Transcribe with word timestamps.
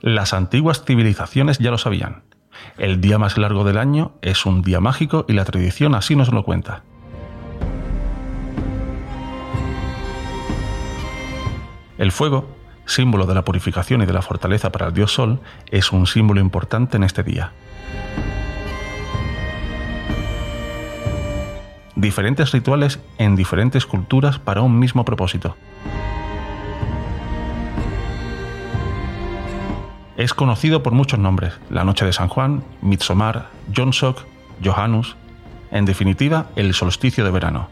Las 0.00 0.32
antiguas 0.32 0.84
civilizaciones 0.84 1.58
ya 1.58 1.70
lo 1.70 1.78
sabían. 1.78 2.22
El 2.76 3.00
día 3.00 3.18
más 3.18 3.36
largo 3.36 3.64
del 3.64 3.78
año 3.78 4.12
es 4.22 4.46
un 4.46 4.62
día 4.62 4.80
mágico 4.80 5.24
y 5.28 5.32
la 5.32 5.44
tradición 5.44 5.94
así 5.94 6.14
nos 6.14 6.32
lo 6.32 6.44
cuenta. 6.44 6.82
El 11.98 12.12
fuego, 12.12 12.48
símbolo 12.86 13.26
de 13.26 13.34
la 13.34 13.44
purificación 13.44 14.02
y 14.02 14.06
de 14.06 14.12
la 14.12 14.22
fortaleza 14.22 14.70
para 14.70 14.86
el 14.86 14.94
dios 14.94 15.12
Sol, 15.12 15.40
es 15.70 15.92
un 15.92 16.06
símbolo 16.06 16.40
importante 16.40 16.96
en 16.96 17.02
este 17.02 17.24
día. 17.24 17.52
Diferentes 21.98 22.52
rituales 22.52 23.00
en 23.18 23.34
diferentes 23.34 23.84
culturas 23.84 24.38
para 24.38 24.62
un 24.62 24.78
mismo 24.78 25.04
propósito. 25.04 25.56
Es 30.16 30.32
conocido 30.32 30.84
por 30.84 30.92
muchos 30.92 31.18
nombres: 31.18 31.54
la 31.70 31.82
Noche 31.82 32.04
de 32.04 32.12
San 32.12 32.28
Juan, 32.28 32.62
Midsommar, 32.82 33.48
Jonsok, 33.74 34.20
Johanus, 34.64 35.16
en 35.72 35.86
definitiva, 35.86 36.50
el 36.54 36.72
solsticio 36.72 37.24
de 37.24 37.32
verano. 37.32 37.68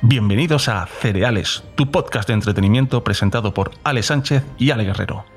Bienvenidos 0.00 0.70
a 0.70 0.86
Cereales, 0.86 1.64
tu 1.74 1.90
podcast 1.90 2.28
de 2.28 2.32
entretenimiento 2.32 3.04
presentado 3.04 3.52
por 3.52 3.72
Ale 3.84 4.02
Sánchez 4.02 4.42
y 4.56 4.70
Ale 4.70 4.84
Guerrero. 4.84 5.33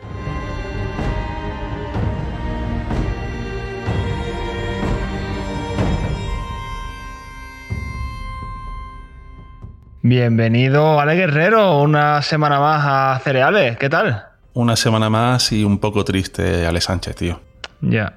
Bienvenido, 10.09 11.01
Ale 11.01 11.15
Guerrero, 11.15 11.81
una 11.81 12.21
semana 12.21 12.61
más 12.61 12.85
a 12.87 13.19
Cereales. 13.25 13.75
¿Qué 13.75 13.89
tal? 13.89 14.23
Una 14.53 14.77
semana 14.77 15.09
más 15.09 15.51
y 15.51 15.65
un 15.65 15.79
poco 15.79 16.05
triste, 16.05 16.65
Ale 16.65 16.79
Sánchez, 16.79 17.13
tío. 17.17 17.41
Ya, 17.81 18.13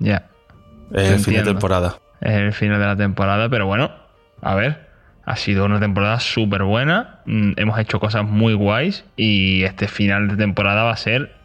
ya. 0.00 0.26
Es 0.92 1.10
el 1.10 1.20
fin 1.20 1.34
de 1.34 1.44
temporada. 1.44 2.00
Es 2.20 2.32
el 2.32 2.52
final 2.52 2.80
de 2.80 2.86
la 2.86 2.96
temporada, 2.96 3.48
pero 3.48 3.66
bueno, 3.66 3.92
a 4.42 4.56
ver. 4.56 4.88
Ha 5.26 5.36
sido 5.36 5.64
una 5.64 5.78
temporada 5.78 6.18
súper 6.18 6.64
buena. 6.64 7.20
Mm, 7.26 7.52
hemos 7.54 7.78
hecho 7.78 8.00
cosas 8.00 8.24
muy 8.24 8.54
guays 8.54 9.04
y 9.16 9.62
este 9.62 9.86
final 9.86 10.26
de 10.26 10.36
temporada 10.36 10.82
va 10.82 10.90
a 10.90 10.96
ser 10.96 11.36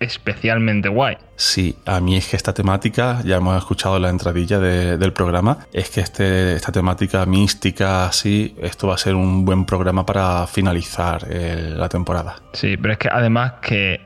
especialmente 0.00 0.88
guay. 0.88 1.16
Sí, 1.36 1.76
a 1.86 2.00
mí 2.00 2.16
es 2.16 2.28
que 2.28 2.36
esta 2.36 2.52
temática, 2.52 3.20
ya 3.24 3.36
hemos 3.36 3.56
escuchado 3.56 3.98
la 3.98 4.08
entradilla 4.08 4.58
del 4.58 5.12
programa, 5.12 5.58
es 5.72 5.90
que 5.90 6.00
este, 6.00 6.54
esta 6.54 6.72
temática 6.72 7.24
mística, 7.26 8.06
así, 8.06 8.56
esto 8.60 8.88
va 8.88 8.94
a 8.94 8.98
ser 8.98 9.14
un 9.14 9.44
buen 9.44 9.66
programa 9.66 10.04
para 10.04 10.46
finalizar 10.46 11.26
eh, 11.30 11.74
la 11.76 11.88
temporada. 11.88 12.36
Sí, 12.54 12.76
pero 12.76 12.94
es 12.94 12.98
que 12.98 13.08
además 13.12 13.54
que 13.62 14.00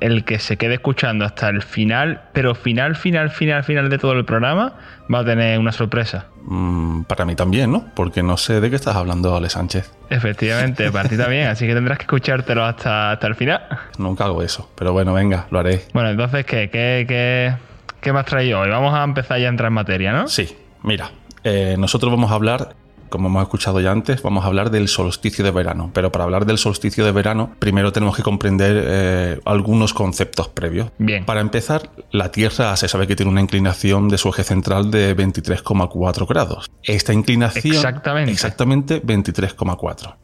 el 0.00 0.24
que 0.24 0.38
se 0.38 0.56
quede 0.56 0.74
escuchando 0.74 1.24
hasta 1.24 1.48
el 1.48 1.62
final, 1.62 2.22
pero 2.32 2.54
final, 2.54 2.96
final, 2.96 3.30
final, 3.30 3.64
final 3.64 3.88
de 3.88 3.98
todo 3.98 4.12
el 4.12 4.24
programa, 4.24 4.74
va 5.12 5.20
a 5.20 5.24
tener 5.24 5.58
una 5.58 5.72
sorpresa. 5.72 6.26
Mm, 6.46 7.02
para 7.02 7.24
mí 7.24 7.34
también, 7.34 7.72
¿no? 7.72 7.84
Porque 7.94 8.22
no 8.22 8.36
sé 8.36 8.60
de 8.60 8.70
qué 8.70 8.76
estás 8.76 8.94
hablando, 8.96 9.34
Ale 9.36 9.50
Sánchez. 9.50 9.92
Efectivamente, 10.10 10.90
para 10.92 11.08
ti 11.08 11.16
también, 11.16 11.48
así 11.48 11.66
que 11.66 11.74
tendrás 11.74 11.98
que 11.98 12.02
escuchártelo 12.04 12.64
hasta, 12.64 13.12
hasta 13.12 13.26
el 13.26 13.34
final. 13.34 13.62
Nunca 13.98 14.24
hago 14.24 14.42
eso, 14.42 14.70
pero 14.76 14.92
bueno, 14.92 15.12
venga, 15.12 15.46
lo 15.50 15.58
haré. 15.58 15.82
Bueno, 15.92 16.10
entonces, 16.10 16.46
¿qué, 16.46 16.70
qué, 16.70 17.04
qué, 17.08 17.54
qué 18.00 18.12
me 18.12 18.20
has 18.20 18.26
traído 18.26 18.60
hoy? 18.60 18.70
Vamos 18.70 18.94
a 18.94 19.02
empezar 19.02 19.40
ya 19.40 19.46
a 19.46 19.50
entrar 19.50 19.68
en 19.68 19.74
materia, 19.74 20.12
¿no? 20.12 20.28
Sí, 20.28 20.56
mira, 20.82 21.10
eh, 21.42 21.74
nosotros 21.78 22.12
vamos 22.12 22.30
a 22.30 22.34
hablar 22.34 22.76
como 23.08 23.28
hemos 23.28 23.42
escuchado 23.42 23.80
ya 23.80 23.92
antes, 23.92 24.22
vamos 24.22 24.44
a 24.44 24.48
hablar 24.48 24.70
del 24.70 24.88
solsticio 24.88 25.44
de 25.44 25.50
verano. 25.50 25.90
Pero 25.92 26.12
para 26.12 26.24
hablar 26.24 26.46
del 26.46 26.58
solsticio 26.58 27.04
de 27.04 27.12
verano, 27.12 27.54
primero 27.58 27.92
tenemos 27.92 28.16
que 28.16 28.22
comprender 28.22 28.84
eh, 28.86 29.40
algunos 29.44 29.94
conceptos 29.94 30.48
previos. 30.48 30.90
Bien. 30.98 31.24
Para 31.24 31.40
empezar, 31.40 31.90
la 32.10 32.30
Tierra 32.30 32.76
se 32.76 32.88
sabe 32.88 33.06
que 33.06 33.16
tiene 33.16 33.30
una 33.30 33.40
inclinación 33.40 34.08
de 34.08 34.18
su 34.18 34.28
eje 34.28 34.44
central 34.44 34.90
de 34.90 35.16
23,4 35.16 36.26
grados. 36.26 36.70
Esta 36.82 37.12
inclinación... 37.12 37.74
Exactamente. 37.74 38.32
Exactamente 38.32 39.02
23,4. 39.02 40.16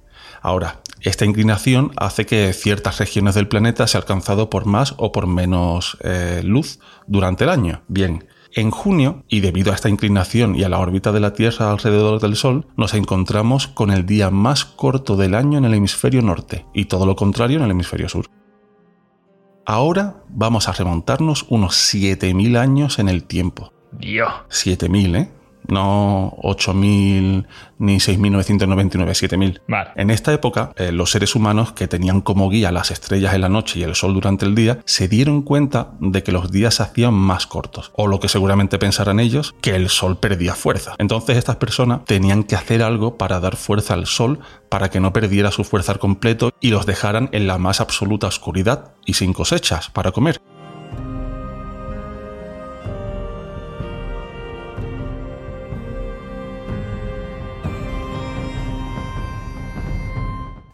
Ahora, 0.43 0.81
esta 1.01 1.25
inclinación 1.25 1.93
hace 1.97 2.27
que 2.27 2.53
ciertas 2.53 2.99
regiones 2.99 3.35
del 3.35 3.49
planeta 3.49 3.87
se 3.87 3.97
alcanzado 3.97 4.51
por 4.51 4.67
más 4.67 4.95
o 4.97 5.13
por 5.13 5.27
menos 5.27 5.97
eh, 6.03 6.43
luz 6.45 6.81
durante 7.07 7.45
el 7.45 7.51
año. 7.51 7.83
Bien, 7.87 8.25
en 8.55 8.71
junio, 8.71 9.25
y 9.29 9.41
debido 9.41 9.73
a 9.73 9.75
esta 9.75 9.89
inclinación 9.89 10.55
y 10.55 10.65
a 10.65 10.69
la 10.69 10.79
órbita 10.79 11.13
de 11.13 11.21
la 11.21 11.33
Tierra 11.33 11.71
alrededor 11.71 12.21
del 12.21 12.37
Sol, 12.37 12.67
nos 12.77 12.95
encontramos 12.95 13.67
con 13.67 13.91
el 13.91 14.07
día 14.07 14.31
más 14.31 14.65
corto 14.65 15.17
del 15.17 15.35
año 15.35 15.59
en 15.59 15.65
el 15.65 15.75
hemisferio 15.75 16.23
norte 16.23 16.67
y 16.75 16.87
todo 16.87 17.07
lo 17.07 17.17
contrario 17.17 17.59
en 17.59 17.65
el 17.65 17.71
hemisferio 17.71 18.09
sur. 18.09 18.27
Ahora 19.65 20.25
vamos 20.29 20.69
a 20.69 20.73
remontarnos 20.73 21.47
unos 21.49 21.75
7.000 21.95 22.59
años 22.59 22.99
en 22.99 23.09
el 23.09 23.25
tiempo. 23.25 23.73
Dios. 23.93 24.31
7.000, 24.51 25.17
¿eh? 25.17 25.31
No 25.69 26.37
8.000 26.43 27.47
ni 27.79 27.97
6.999, 27.97 29.29
7.000. 29.29 29.61
Vale. 29.67 29.91
En 29.97 30.11
esta 30.11 30.33
época, 30.33 30.73
eh, 30.77 30.93
los 30.93 31.11
seres 31.11 31.35
humanos 31.35 31.73
que 31.73 31.89
tenían 31.89 32.21
como 32.21 32.49
guía 32.49 32.71
las 32.71 32.91
estrellas 32.91 33.35
en 33.35 33.41
la 33.41 33.49
noche 33.49 33.81
y 33.81 33.83
el 33.83 33.95
sol 33.95 34.15
durante 34.15 34.47
el 34.47 34.55
día, 34.55 34.79
se 34.85 35.09
dieron 35.09 35.43
cuenta 35.43 35.93
de 36.01 36.23
que 36.23 36.33
los 36.33 36.51
días 36.51 36.77
se 36.77 36.85
hacían 36.85 37.15
más 37.15 37.47
cortos, 37.47 37.91
o 37.95 38.07
lo 38.07 38.21
que 38.21 38.29
seguramente 38.29 38.79
pensarán 38.79 39.21
ellos, 39.21 39.55
que 39.61 39.75
el 39.75 39.89
sol 39.89 40.19
perdía 40.19 40.55
fuerza. 40.55 40.95
Entonces 40.99 41.37
estas 41.37 41.57
personas 41.57 42.05
tenían 42.05 42.45
que 42.45 42.55
hacer 42.55 42.83
algo 42.83 43.19
para 43.19 43.41
dar 43.41 43.57
fuerza 43.57 43.95
al 43.95 44.07
sol 44.07 44.41
para 44.69 44.89
que 44.89 45.01
no 45.01 45.13
perdiera 45.13 45.51
su 45.51 45.65
fuerza 45.65 45.93
al 45.93 45.99
completo 45.99 46.53
y 46.61 46.71
los 46.71 46.87
dejaran 46.87 47.29
en 47.33 47.47
la 47.47 47.59
más 47.59 47.81
absoluta 47.81 48.27
oscuridad 48.27 48.93
y 49.05 49.15
sin 49.15 49.33
cosechas 49.33 49.91
para 49.91 50.13
comer. 50.13 50.41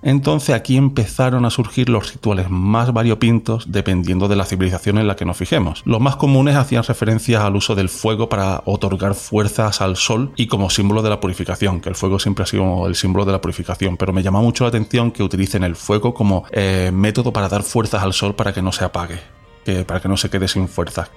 Entonces 0.03 0.55
aquí 0.55 0.77
empezaron 0.77 1.45
a 1.45 1.51
surgir 1.51 1.89
los 1.89 2.13
rituales 2.13 2.51
más 2.51 2.93
variopintos 2.93 3.71
dependiendo 3.71 4.29
de 4.29 4.37
la 4.37 4.45
civilización 4.45 4.99
en 4.99 5.07
la 5.07 5.17
que 5.17 5.25
nos 5.25 5.37
fijemos. 5.37 5.83
Los 5.85 6.01
más 6.01 6.17
comunes 6.17 6.57
hacían 6.57 6.85
referencia 6.85 7.45
al 7.45 7.57
uso 7.57 7.75
del 7.75 7.89
fuego 7.89 8.29
para 8.29 8.63
otorgar 8.65 9.15
fuerzas 9.15 9.81
al 9.81 9.97
sol 9.97 10.33
y 10.37 10.47
como 10.47 10.71
símbolo 10.71 11.03
de 11.03 11.11
la 11.11 11.21
purificación, 11.21 11.81
que 11.81 11.89
el 11.89 11.95
fuego 11.95 12.19
siempre 12.19 12.45
ha 12.45 12.47
sido 12.47 12.87
el 12.87 12.95
símbolo 12.95 13.25
de 13.25 13.33
la 13.33 13.41
purificación, 13.41 13.97
pero 13.97 14.13
me 14.13 14.23
llama 14.23 14.41
mucho 14.41 14.65
la 14.65 14.69
atención 14.69 15.11
que 15.11 15.23
utilicen 15.23 15.65
el 15.65 15.77
fuego 15.77 16.15
como 16.15 16.45
eh, 16.51 16.91
método 16.93 17.33
para 17.33 17.49
dar 17.49 17.63
fuerzas 17.63 18.03
al 18.03 18.13
sol 18.13 18.35
para 18.35 18.53
que 18.53 18.63
no 18.63 18.73
se 18.73 18.85
apague, 18.85 19.21
para 19.87 20.01
que 20.01 20.09
no 20.09 20.17
se 20.17 20.31
quede 20.31 20.49
sin 20.49 20.69
fuerzas. 20.69 21.11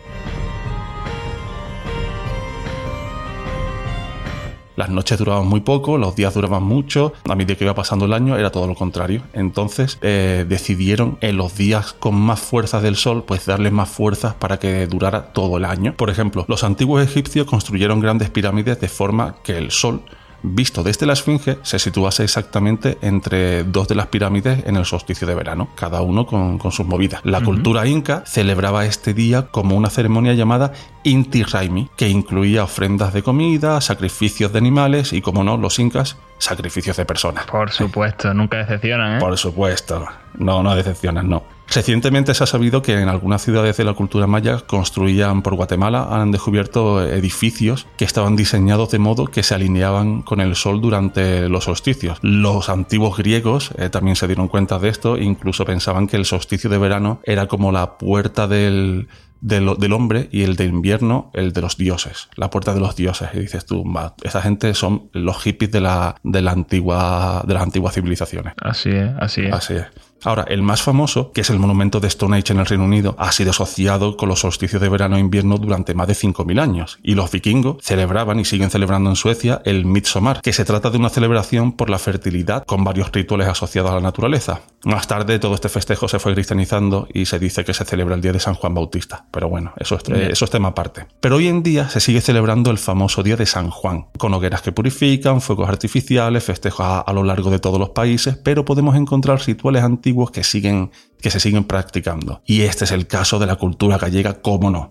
Las 4.82 4.90
noches 4.90 5.20
duraban 5.20 5.46
muy 5.46 5.60
poco, 5.60 6.00
los 6.00 6.16
días 6.16 6.34
duraban 6.34 6.64
mucho, 6.64 7.14
a 7.30 7.36
medida 7.36 7.54
que 7.54 7.66
iba 7.66 7.76
pasando 7.76 8.06
el 8.06 8.14
año 8.14 8.36
era 8.36 8.50
todo 8.50 8.66
lo 8.66 8.74
contrario. 8.74 9.22
Entonces 9.32 10.00
eh, 10.02 10.44
decidieron 10.50 11.20
en 11.22 11.38
los 11.38 11.56
días 11.56 11.94
con 11.94 12.16
más 12.16 12.40
fuerzas 12.40 12.82
del 12.82 12.96
sol, 12.96 13.24
pues 13.28 13.46
darles 13.46 13.74
más 13.74 13.90
fuerzas 13.90 14.34
para 14.34 14.58
que 14.58 14.88
durara 14.88 15.34
todo 15.34 15.58
el 15.58 15.66
año. 15.66 15.94
Por 15.96 16.10
ejemplo, 16.10 16.46
los 16.48 16.64
antiguos 16.64 17.04
egipcios 17.04 17.46
construyeron 17.46 18.00
grandes 18.00 18.32
pirámides 18.32 18.82
de 18.82 18.88
forma 18.88 19.36
que 19.44 19.56
el 19.60 19.70
sol 19.70 20.02
visto 20.44 20.84
desde 20.84 21.06
la 21.06 21.14
Esfinge, 21.14 21.58
se 21.62 21.80
situase 21.80 22.24
exactamente 22.24 22.98
entre 23.02 23.64
dos 23.64 23.88
de 23.88 23.96
las 23.96 24.08
pirámides 24.08 24.66
en 24.66 24.76
el 24.76 24.86
solsticio 24.86 25.28
de 25.28 25.36
verano, 25.36 25.70
cada 25.76 26.02
uno 26.02 26.26
con, 26.26 26.60
sus 26.72 26.86
movidas. 26.86 27.22
La 27.24 27.42
cultura 27.42 27.86
inca 27.88 28.24
celebraba 28.26 28.86
este 28.86 29.14
día 29.14 29.48
como 29.48 29.76
una 29.76 29.90
ceremonia 29.90 30.34
llamada 30.34 30.72
Inti 31.04 31.44
Raimi, 31.44 31.90
que 31.96 32.10
incluía 32.10 32.64
ofrendas 32.64 33.14
de 33.14 33.24
comida, 33.24 33.82
sacrificios 33.82 34.52
de 34.52 34.60
animales 34.60 35.14
y, 35.14 35.22
como 35.22 35.44
no, 35.44 35.58
los 35.58 35.80
incas, 35.80 36.18
sacrificios 36.38 36.98
de 36.98 37.06
personas. 37.06 37.46
Por 37.46 37.72
supuesto, 37.72 38.34
nunca 38.34 38.58
decepcionan, 38.58 39.18
¿eh? 39.18 39.20
Por 39.20 39.38
supuesto, 39.38 40.06
no, 40.38 40.64
no 40.64 40.76
decepcionan, 40.76 41.30
no. 41.30 41.44
Recientemente 41.74 42.34
se 42.34 42.44
ha 42.44 42.48
sabido 42.48 42.82
que 42.82 43.00
en 43.00 43.08
algunas 43.08 43.44
ciudades 43.44 43.78
de 43.78 43.86
la 43.86 43.94
cultura 43.94 44.28
maya 44.28 44.60
construían 44.60 45.42
por 45.42 45.56
Guatemala 45.56 46.08
han 46.12 46.32
descubierto 46.32 47.02
edificios 47.02 47.88
que 47.98 48.04
estaban 48.04 48.36
diseñados 48.36 48.92
de 48.92 49.00
modo 49.00 49.28
que 49.28 49.42
se 49.42 49.56
alineaban 49.56 50.22
con 50.22 50.42
el 50.42 50.56
sol 50.56 50.82
durante 50.82 51.48
los 51.48 51.64
solsticios. 51.64 52.18
Los 52.22 52.68
antiguos 52.68 53.18
griegos 53.18 53.72
eh, 53.78 53.90
también 53.90 54.18
se 54.18 54.28
dieron 54.28 54.50
cuenta 54.50 54.80
de 54.80 54.90
esto 54.90 55.16
e 55.16 55.24
incluso 55.24 55.64
pensaban 55.64 56.08
que 56.08 56.18
el 56.18 56.26
solsticio 56.26 56.70
de 56.70 56.78
verano 56.78 57.22
era 57.24 57.48
como 57.48 57.72
la 57.72 57.98
puerta 57.98 58.50
del, 58.50 59.08
del, 59.40 59.94
hombre 59.94 60.28
y 60.32 60.44
el 60.44 60.58
de 60.58 60.66
invierno, 60.66 61.32
el 61.34 61.54
de 61.54 61.62
los 61.62 61.78
dioses, 61.78 62.28
la 62.36 62.50
puerta 62.50 62.74
de 62.74 62.82
los 62.82 62.98
dioses. 62.98 63.30
Y 63.34 63.40
dices 63.40 63.66
tú, 63.66 63.84
va, 63.90 64.16
esa 64.24 64.42
gente 64.42 64.74
son 64.74 65.10
los 65.14 65.42
hippies 65.42 65.72
de 65.72 65.80
la, 65.80 66.16
de 66.24 66.42
la 66.42 66.52
antigua, 66.52 67.44
de 67.48 67.54
las 67.54 67.64
antiguas 67.64 67.94
civilizaciones. 67.94 68.56
Así 68.62 68.90
es, 68.90 69.12
así 69.20 69.42
es. 69.44 69.54
Así 69.54 69.74
es. 69.76 70.11
Ahora, 70.24 70.46
el 70.48 70.62
más 70.62 70.84
famoso, 70.84 71.32
que 71.32 71.42
es 71.42 71.50
el 71.50 71.58
monumento 71.58 72.00
de 72.00 72.10
Stonehenge 72.10 72.54
en 72.54 72.60
el 72.60 72.66
Reino 72.68 72.86
Unido, 72.86 73.16
ha 73.18 73.32
sido 73.32 73.52
asociado 73.52 74.18
con 74.18 74.30
los 74.30 74.42
solsticios 74.42 74.82
de 74.82 74.90
verano 74.90 75.18
e 75.18 75.20
invierno 75.20 75.58
durante 75.58 75.96
más 75.96 76.08
de 76.08 76.14
5.000 76.14 76.62
años, 76.62 77.00
y 77.02 77.16
los 77.16 77.32
vikingos 77.32 77.78
celebraban 77.82 78.40
y 78.40 78.46
siguen 78.46 78.70
celebrando 78.70 79.10
en 79.10 79.16
Suecia 79.16 79.62
el 79.66 79.86
Midsommar, 79.86 80.42
que 80.42 80.54
se 80.54 80.64
trata 80.64 80.92
de 80.92 80.98
una 80.98 81.10
celebración 81.10 81.72
por 81.72 81.90
la 81.90 81.98
fertilidad 81.98 82.66
con 82.66 82.84
varios 82.84 83.12
rituales 83.12 83.48
asociados 83.48 83.92
a 83.92 83.96
la 83.96 84.02
naturaleza. 84.02 84.62
Más 84.84 85.08
tarde 85.08 85.40
todo 85.40 85.56
este 85.56 85.70
festejo 85.70 86.08
se 86.08 86.20
fue 86.20 86.34
cristianizando 86.34 87.08
y 87.14 87.26
se 87.26 87.40
dice 87.40 87.64
que 87.64 87.74
se 87.74 87.86
celebra 87.86 88.16
el 88.16 88.22
día 88.22 88.34
de 88.34 88.40
San 88.40 88.56
Juan 88.56 88.74
Bautista, 88.74 89.26
pero 89.32 89.50
bueno, 89.50 89.74
eso 89.78 89.96
es, 89.96 90.04
eso 90.08 90.46
es 90.46 90.52
tema 90.52 90.70
aparte. 90.70 91.08
Pero 91.20 91.38
hoy 91.38 91.48
en 91.48 91.64
día 91.64 91.90
se 91.90 92.00
sigue 92.00 92.22
celebrando 92.22 92.70
el 92.70 92.78
famoso 92.78 93.24
día 93.24 93.38
de 93.38 93.46
San 93.46 93.72
Juan, 93.72 94.06
con 94.18 94.34
hogueras 94.34 94.62
que 94.62 94.72
purifican, 94.72 95.42
fuegos 95.42 95.68
artificiales, 95.70 96.44
festejos 96.44 96.86
a, 96.86 97.00
a 97.00 97.14
lo 97.14 97.24
largo 97.24 97.50
de 97.50 97.60
todos 97.60 97.80
los 97.80 97.90
países, 97.90 98.38
pero 98.38 98.66
podemos 98.66 98.96
encontrar 98.96 99.40
rituales 99.46 99.84
antiguos 99.84 100.11
que 100.32 100.44
siguen 100.44 100.92
que 101.22 101.30
se 101.30 101.40
siguen 101.40 101.64
practicando. 101.66 102.42
Y 102.46 102.62
este 102.62 102.86
es 102.86 102.92
el 102.92 103.08
caso 103.08 103.40
de 103.40 103.46
la 103.46 103.56
cultura 103.56 103.98
gallega, 103.98 104.42
cómo 104.42 104.72
no. 104.72 104.90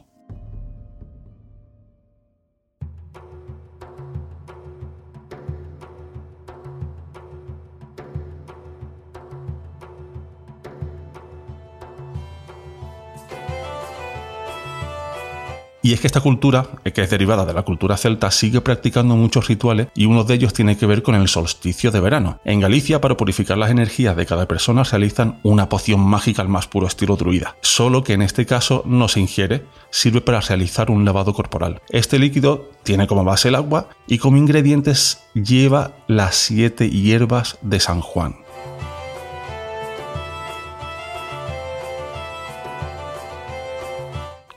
Y 15.90 15.94
es 15.94 16.00
que 16.00 16.06
esta 16.06 16.20
cultura, 16.20 16.69
eh, 16.84 16.92
que 16.92 17.02
es 17.02 17.10
derivada 17.10 17.44
de 17.44 17.52
la 17.52 17.64
cultura 17.64 17.96
celta, 17.96 18.31
sigue 18.31 18.60
practicando 18.60 19.16
muchos 19.16 19.48
rituales 19.48 19.88
y 19.96 20.04
uno 20.06 20.22
de 20.22 20.34
ellos 20.34 20.52
tiene 20.52 20.76
que 20.76 20.87
ver 20.87 21.02
con 21.02 21.16
el 21.16 21.26
solsticio 21.26 21.90
de 21.90 21.98
verano. 21.98 22.38
En 22.44 22.60
Galicia, 22.60 23.00
para 23.00 23.16
purificar 23.16 23.58
las 23.58 23.72
energías 23.72 24.14
de 24.14 24.25
cada 24.25 24.46
persona, 24.46 24.84
realizan 24.84 25.40
una 25.42 25.69
poción 25.69 25.98
mágica 25.98 26.42
al 26.42 26.48
más 26.48 26.69
puro 26.69 26.87
estilo 26.87 27.16
druida, 27.16 27.56
solo 27.60 28.04
que 28.04 28.12
en 28.12 28.22
este 28.22 28.46
caso 28.46 28.84
no 28.87 29.08
se 29.08 29.19
ingiere, 29.19 29.64
sirve 29.90 30.20
para 30.20 30.40
realizar 30.40 30.92
un 30.92 31.04
lavado 31.04 31.34
corporal. 31.34 31.82
Este 31.88 32.20
líquido 32.20 32.70
tiene 32.84 33.08
como 33.08 33.25
base 33.25 33.48
el 33.48 33.56
agua 33.56 33.88
y 34.06 34.19
como 34.19 34.36
ingredientes 34.36 35.25
lleva 35.34 35.96
las 36.06 36.36
siete 36.36 36.88
hierbas 36.88 37.58
de 37.62 37.81
San 37.81 38.00
Juan. 38.00 38.36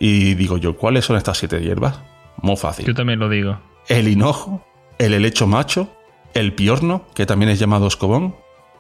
Y 0.06 0.34
digo 0.34 0.58
yo, 0.58 0.76
¿cuáles 0.76 1.06
son 1.06 1.16
estas 1.16 1.38
siete 1.38 1.62
hierbas? 1.62 2.02
Muy 2.42 2.58
fácil. 2.58 2.86
Yo 2.86 2.94
también 2.94 3.20
lo 3.20 3.30
digo. 3.30 3.58
El 3.88 4.10
hinojo, 4.10 4.62
el 4.98 5.14
helecho 5.14 5.48
macho, 5.48 5.96
el 6.34 6.54
piorno, 6.54 7.06
que 7.16 7.26
también 7.26 7.50
es 7.50 7.58
llamado 7.58 7.88
escobón, 7.88 8.36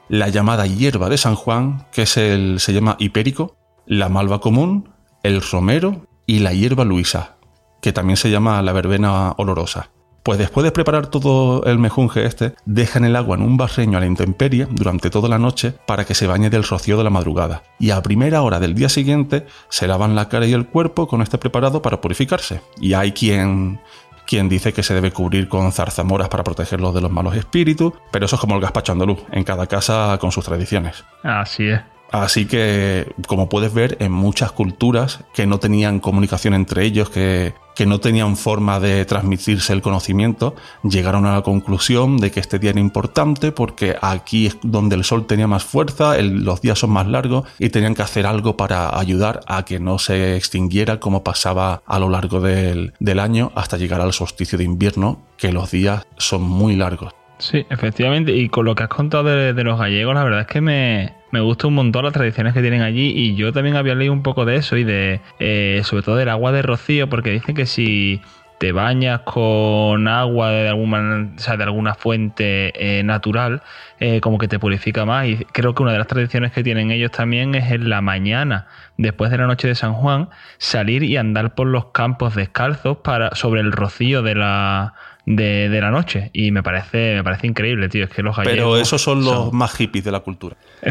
la 0.09 0.27
llamada 0.27 0.67
hierba 0.67 1.07
de 1.07 1.17
San 1.17 1.35
Juan, 1.35 1.87
que 1.93 2.01
es 2.01 2.17
el, 2.17 2.59
se 2.59 2.73
llama 2.73 2.97
hipérico, 2.99 3.55
la 3.85 4.09
malva 4.09 4.41
común, 4.41 4.89
el 5.23 5.41
romero 5.41 6.07
y 6.25 6.39
la 6.39 6.51
hierba 6.51 6.83
luisa, 6.83 7.37
que 7.81 7.93
también 7.93 8.17
se 8.17 8.29
llama 8.29 8.61
la 8.61 8.73
verbena 8.73 9.31
olorosa. 9.37 9.91
Pues 10.23 10.39
después 10.39 10.63
de 10.63 10.71
preparar 10.71 11.07
todo 11.07 11.65
el 11.65 11.77
mejunje 11.77 12.25
este, 12.25 12.53
dejan 12.65 13.03
el 13.03 13.17
agua 13.17 13.35
en 13.35 13.43
un 13.43 13.57
barreño 13.57 13.97
a 13.97 13.99
la 13.99 14.07
intemperie 14.07 14.67
durante 14.71 15.09
toda 15.09 15.27
la 15.27 15.37
noche 15.37 15.73
para 15.85 16.05
que 16.05 16.15
se 16.15 16.27
bañe 16.27 16.49
del 16.49 16.63
rocío 16.63 16.97
de 16.97 17.03
la 17.03 17.09
madrugada. 17.09 17.63
Y 17.77 17.89
a 17.89 18.01
primera 18.01 18.41
hora 18.41 18.61
del 18.61 18.73
día 18.73 18.87
siguiente 18.87 19.45
se 19.67 19.85
lavan 19.85 20.15
la 20.15 20.29
cara 20.29 20.45
y 20.45 20.53
el 20.53 20.67
cuerpo 20.67 21.09
con 21.09 21.21
este 21.21 21.37
preparado 21.37 21.81
para 21.81 21.99
purificarse. 21.99 22.61
Y 22.79 22.93
hay 22.93 23.11
quien 23.11 23.81
quien 24.25 24.47
dice 24.47 24.71
que 24.71 24.83
se 24.83 24.93
debe 24.93 25.11
cubrir 25.11 25.49
con 25.49 25.69
zarzamoras 25.73 26.29
para 26.29 26.45
protegerlos 26.45 26.95
de 26.95 27.01
los 27.01 27.11
malos 27.11 27.35
espíritus, 27.35 27.91
pero 28.09 28.25
eso 28.25 28.37
es 28.37 28.39
como 28.39 28.55
el 28.55 28.61
gazpacho 28.61 28.93
andaluz, 28.93 29.19
en 29.31 29.43
cada 29.43 29.67
casa 29.67 30.17
con 30.21 30.31
sus 30.31 30.45
tradiciones. 30.45 31.03
Así 31.23 31.67
es. 31.67 31.81
Así 32.13 32.45
que, 32.45 33.11
como 33.25 33.49
puedes 33.49 33.73
ver, 33.73 33.97
en 33.99 34.11
muchas 34.11 34.51
culturas 34.51 35.21
que 35.33 35.47
no 35.47 35.57
tenían 35.57 35.99
comunicación 35.99 36.53
entre 36.53 36.85
ellos, 36.85 37.09
que, 37.09 37.55
no 37.87 37.99
tenían 37.99 38.37
forma 38.37 38.79
de 38.79 39.03
transmitirse 39.05 39.73
el 39.73 39.81
conocimiento, 39.81 40.55
llegaron 40.83 41.25
a 41.25 41.33
la 41.33 41.41
conclusión 41.41 42.17
de 42.17 42.29
que 42.29 42.39
este 42.39 42.59
día 42.59 42.69
era 42.69 42.79
importante 42.79 43.51
porque 43.51 43.95
aquí 43.99 44.45
es 44.45 44.59
donde 44.61 44.95
el 44.95 45.03
sol 45.03 45.25
tenía 45.25 45.47
más 45.47 45.63
fuerza, 45.63 46.15
los 46.21 46.61
días 46.61 46.77
son 46.77 46.91
más 46.91 47.07
largos 47.07 47.49
y 47.57 47.69
tenían 47.69 47.95
que 47.95 48.03
hacer 48.03 48.27
algo 48.27 48.55
para 48.57 48.95
ayudar 48.99 49.39
a 49.47 49.65
que 49.65 49.79
no 49.79 49.97
se 49.97 50.37
extinguiera 50.37 50.99
como 50.99 51.23
pasaba 51.23 51.81
a 51.87 51.97
lo 51.97 52.09
largo 52.09 52.41
del, 52.41 52.93
año 53.19 53.51
hasta 53.55 53.77
llegar 53.77 54.01
al 54.01 54.13
solsticio 54.13 54.59
de 54.59 54.65
invierno, 54.65 55.25
que 55.35 55.51
los 55.51 55.71
días 55.71 56.05
son 56.17 56.43
muy 56.43 56.75
largos. 56.75 57.11
Sí, 57.39 57.65
efectivamente. 57.71 58.35
Y 58.35 58.49
con 58.49 58.65
lo 58.65 58.75
que 58.75 58.83
has 58.83 58.89
contado 58.89 59.23
de 59.23 59.63
los 59.63 59.79
gallegos, 59.79 60.13
la 60.13 60.23
verdad 60.23 60.41
es 60.41 60.47
que 60.47 60.61
me, 60.61 61.22
me 61.33 61.41
gusta 61.41 61.65
un 61.65 61.73
montón 61.73 62.03
las 62.03 62.13
tradiciones 62.13 62.53
que 62.53 62.61
tienen 62.61 62.83
allí 62.83 63.11
y 63.15 63.33
yo 63.33 63.51
también 63.51 63.75
había 63.75 63.95
leído 63.95 64.13
un 64.13 64.21
poco 64.21 64.45
de 64.45 64.55
eso 64.55 64.77
y 64.77 64.83
de 64.83 65.19
eh, 65.39 65.81
sobre 65.83 66.03
todo 66.03 66.15
del 66.15 66.29
agua 66.29 66.51
de 66.51 66.61
rocío 66.61 67.09
porque 67.09 67.31
dicen 67.31 67.55
que 67.55 67.65
si 67.65 68.21
te 68.59 68.71
bañas 68.71 69.21
con 69.21 70.07
agua 70.07 70.51
de 70.51 70.69
alguna, 70.69 71.31
de 71.57 71.63
alguna 71.63 71.95
fuente 71.95 72.99
eh, 72.99 73.01
natural, 73.01 73.63
eh, 73.99 74.21
como 74.21 74.37
que 74.37 74.47
te 74.47 74.59
purifica 74.59 75.05
más. 75.05 75.25
Y 75.25 75.37
creo 75.51 75.73
que 75.73 75.81
una 75.81 75.91
de 75.91 75.97
las 75.97 76.07
tradiciones 76.07 76.51
que 76.51 76.63
tienen 76.63 76.91
ellos 76.91 77.09
también 77.09 77.55
es 77.55 77.71
en 77.71 77.89
la 77.89 78.01
mañana, 78.01 78.67
después 78.97 79.31
de 79.31 79.39
la 79.39 79.47
noche 79.47 79.67
de 79.67 79.75
San 79.75 79.93
Juan, 79.93 80.29
salir 80.59 81.01
y 81.03 81.17
andar 81.17 81.55
por 81.55 81.65
los 81.67 81.87
campos 81.87 82.35
descalzos 82.35 82.97
para, 82.97 83.35
sobre 83.35 83.59
el 83.59 83.71
rocío 83.71 84.21
de 84.21 84.35
la, 84.35 84.93
de, 85.25 85.79
la 85.81 85.91
noche. 85.91 86.29
Y 86.33 86.51
me 86.51 86.63
parece, 86.63 87.15
me 87.15 87.23
parece 87.23 87.47
increíble, 87.47 87.89
tío. 87.89 88.05
Es 88.05 88.11
que 88.11 88.23
los 88.23 88.35
gallegos. 88.35 88.55
Pero 88.55 88.77
esos 88.77 89.01
son 89.01 89.23
los 89.23 89.51
más 89.53 89.73
hippies 89.75 90.03
de 90.03 90.11
la 90.11 90.19
cultura. 90.21 90.55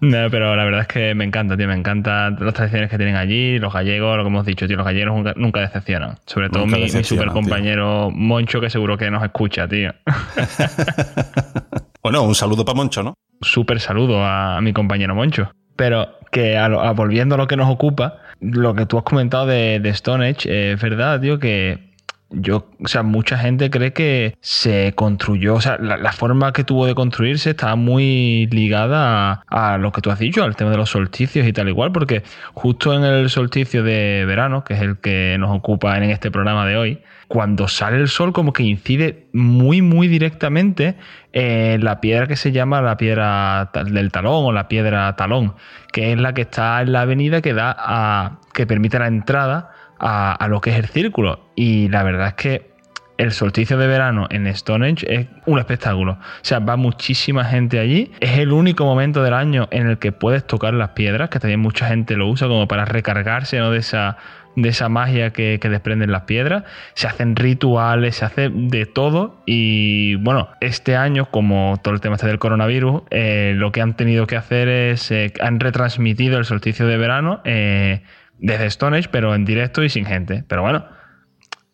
no, 0.00 0.30
pero 0.30 0.54
la 0.56 0.64
verdad 0.64 0.82
es 0.82 0.88
que 0.88 1.14
me 1.14 1.24
encanta, 1.24 1.56
tío. 1.56 1.68
Me 1.68 1.74
encantan 1.74 2.36
las 2.40 2.54
tradiciones 2.54 2.90
que 2.90 2.96
tienen 2.96 3.16
allí. 3.16 3.58
Los 3.58 3.72
gallegos, 3.72 4.16
lo 4.16 4.22
que 4.22 4.28
hemos 4.28 4.46
dicho, 4.46 4.66
tío. 4.66 4.76
Los 4.76 4.86
gallegos 4.86 5.34
nunca, 5.36 5.60
decepcionan. 5.60 6.18
Sobre 6.26 6.50
todo 6.50 6.66
mi, 6.66 6.88
super 6.88 7.28
compañero 7.28 8.10
Moncho, 8.10 8.60
que 8.60 8.70
seguro 8.70 8.96
que 8.96 9.10
nos 9.10 9.22
escucha, 9.22 9.66
tío. 9.68 9.92
bueno, 12.02 12.22
un 12.22 12.34
saludo 12.34 12.64
para 12.64 12.76
Moncho, 12.76 13.02
¿no? 13.02 13.14
Súper 13.40 13.80
saludo 13.80 14.24
a, 14.24 14.60
mi 14.60 14.72
compañero 14.72 15.14
Moncho. 15.14 15.50
Pero 15.76 16.18
que 16.30 16.58
volviendo 16.94 17.34
a 17.34 17.38
lo 17.38 17.46
que 17.46 17.56
nos 17.56 17.70
ocupa, 17.70 18.18
lo 18.40 18.74
que 18.74 18.86
tú 18.86 18.98
has 18.98 19.04
comentado 19.04 19.46
de, 19.46 19.80
de 19.80 19.88
Stone 19.90 20.28
Age, 20.28 20.72
es 20.72 20.80
verdad, 20.80 21.20
tío, 21.20 21.38
que 21.38 21.86
yo, 22.30 22.68
o 22.82 22.88
sea, 22.88 23.02
mucha 23.02 23.38
gente 23.38 23.70
cree 23.70 23.92
que 23.92 24.36
se 24.40 24.92
construyó, 24.94 25.54
o 25.54 25.60
sea, 25.60 25.78
la, 25.78 26.12
forma 26.12 26.52
que 26.52 26.64
tuvo 26.64 26.86
de 26.86 26.94
construirse 26.94 27.50
está 27.50 27.76
muy 27.76 28.48
ligada 28.50 29.44
a, 29.46 29.78
lo 29.78 29.92
que 29.92 30.00
tú 30.00 30.10
has 30.10 30.18
dicho, 30.18 30.42
al 30.42 30.56
tema 30.56 30.70
de 30.70 30.76
los 30.76 30.90
solsticios 30.90 31.46
y 31.46 31.52
tal 31.52 31.68
igual, 31.68 31.92
porque 31.92 32.24
justo 32.52 32.94
en 32.94 33.04
el 33.04 33.30
solsticio 33.30 33.84
de 33.84 34.24
verano, 34.26 34.64
que 34.64 34.74
es 34.74 34.82
el 34.82 34.98
que 34.98 35.36
nos 35.38 35.56
ocupa 35.56 35.96
en 35.98 36.10
este 36.10 36.30
programa 36.32 36.66
de 36.66 36.76
hoy, 36.76 37.02
cuando 37.28 37.68
sale 37.68 37.98
el 37.98 38.08
sol 38.08 38.32
como 38.32 38.52
que 38.52 38.62
incide 38.62 39.26
muy, 39.32 39.82
muy 39.82 40.08
directamente 40.08 40.96
en 41.32 41.84
la 41.84 42.00
piedra 42.00 42.26
que 42.26 42.36
se 42.36 42.52
llama 42.52 42.80
la 42.80 42.96
piedra 42.96 43.70
del 43.72 44.10
talón 44.10 44.46
o 44.46 44.52
la 44.52 44.68
piedra 44.68 45.14
talón, 45.16 45.54
que 45.92 46.12
es 46.12 46.18
la 46.18 46.34
que 46.34 46.42
está 46.42 46.82
en 46.82 46.92
la 46.92 47.02
avenida 47.02 47.40
que 47.40 47.54
da 47.54 47.74
a, 47.78 48.40
que 48.52 48.66
permite 48.66 48.98
la 48.98 49.06
entrada 49.06 49.70
a, 49.98 50.46
lo 50.48 50.60
que 50.60 50.70
es 50.70 50.76
el 50.76 50.86
círculo. 50.86 51.40
Y 51.54 51.88
la 51.88 52.02
verdad 52.02 52.28
es 52.28 52.34
que 52.34 52.76
el 53.18 53.32
solsticio 53.32 53.78
de 53.78 53.86
verano 53.86 54.26
en 54.30 54.52
Stonehenge 54.54 55.06
es 55.08 55.26
un 55.46 55.58
espectáculo. 55.58 56.12
O 56.12 56.18
sea, 56.42 56.58
va 56.58 56.76
muchísima 56.76 57.44
gente 57.44 57.78
allí. 57.78 58.12
Es 58.20 58.38
el 58.38 58.52
único 58.52 58.84
momento 58.84 59.22
del 59.22 59.34
año 59.34 59.68
en 59.70 59.86
el 59.86 59.98
que 59.98 60.12
puedes 60.12 60.46
tocar 60.46 60.74
las 60.74 60.90
piedras, 60.90 61.30
que 61.30 61.38
también 61.38 61.60
mucha 61.60 61.88
gente 61.88 62.16
lo 62.16 62.28
usa 62.28 62.48
como 62.48 62.68
para 62.68 62.84
recargarse 62.84 63.58
¿no? 63.58 63.70
de, 63.70 63.78
esa, 63.78 64.18
de 64.54 64.68
esa 64.68 64.90
magia 64.90 65.30
que, 65.30 65.58
desprenden 65.58 66.12
las 66.12 66.22
piedras. 66.22 66.64
Se 66.94 67.06
hacen 67.06 67.36
rituales, 67.36 68.16
se 68.16 68.26
hace 68.26 68.50
de 68.50 68.84
todo. 68.84 69.42
Y 69.46 70.16
bueno, 70.16 70.50
este 70.60 70.96
año, 70.96 71.30
como 71.30 71.78
todo 71.82 71.94
el 71.94 72.00
tema 72.00 72.16
este 72.16 72.26
del 72.26 72.38
coronavirus, 72.38 73.02
eh, 73.10 73.54
lo 73.56 73.72
que 73.72 73.80
han 73.80 73.96
tenido 73.96 74.26
que 74.26 74.36
hacer 74.36 74.68
es, 74.68 75.10
eh, 75.10 75.32
han 75.40 75.58
retransmitido 75.58 76.38
el 76.38 76.44
solsticio 76.44 76.86
de 76.86 76.98
verano. 76.98 77.40
Eh, 77.44 78.02
desde 78.38 78.66
Stone 78.66 79.02
pero 79.10 79.34
en 79.34 79.44
directo 79.44 79.82
y 79.82 79.88
sin 79.88 80.04
gente. 80.04 80.44
Pero 80.48 80.62
bueno, 80.62 80.86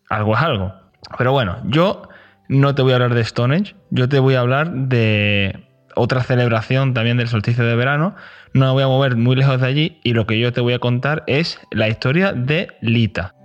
algo 0.09 0.35
es 0.35 0.41
algo. 0.41 0.73
Pero 1.17 1.31
bueno, 1.31 1.57
yo 1.65 2.09
no 2.49 2.75
te 2.75 2.81
voy 2.81 2.91
a 2.91 2.95
hablar 2.95 3.13
de 3.13 3.21
Stone 3.21 3.75
yo 3.89 4.09
te 4.09 4.19
voy 4.19 4.35
a 4.35 4.39
hablar 4.39 4.71
de 4.71 5.67
otra 5.95 6.23
celebración 6.23 6.93
también 6.93 7.17
del 7.17 7.27
solsticio 7.27 7.65
de 7.65 7.75
verano. 7.75 8.15
No 8.53 8.67
me 8.67 8.71
voy 8.71 8.83
a 8.83 8.87
mover 8.87 9.15
muy 9.15 9.35
lejos 9.35 9.59
de 9.61 9.67
allí 9.67 9.99
y 10.03 10.13
lo 10.13 10.25
que 10.25 10.39
yo 10.39 10.51
te 10.53 10.61
voy 10.61 10.73
a 10.73 10.79
contar 10.79 11.23
es 11.27 11.59
la 11.71 11.87
historia 11.87 12.33
de 12.33 12.67
Lita. 12.81 13.35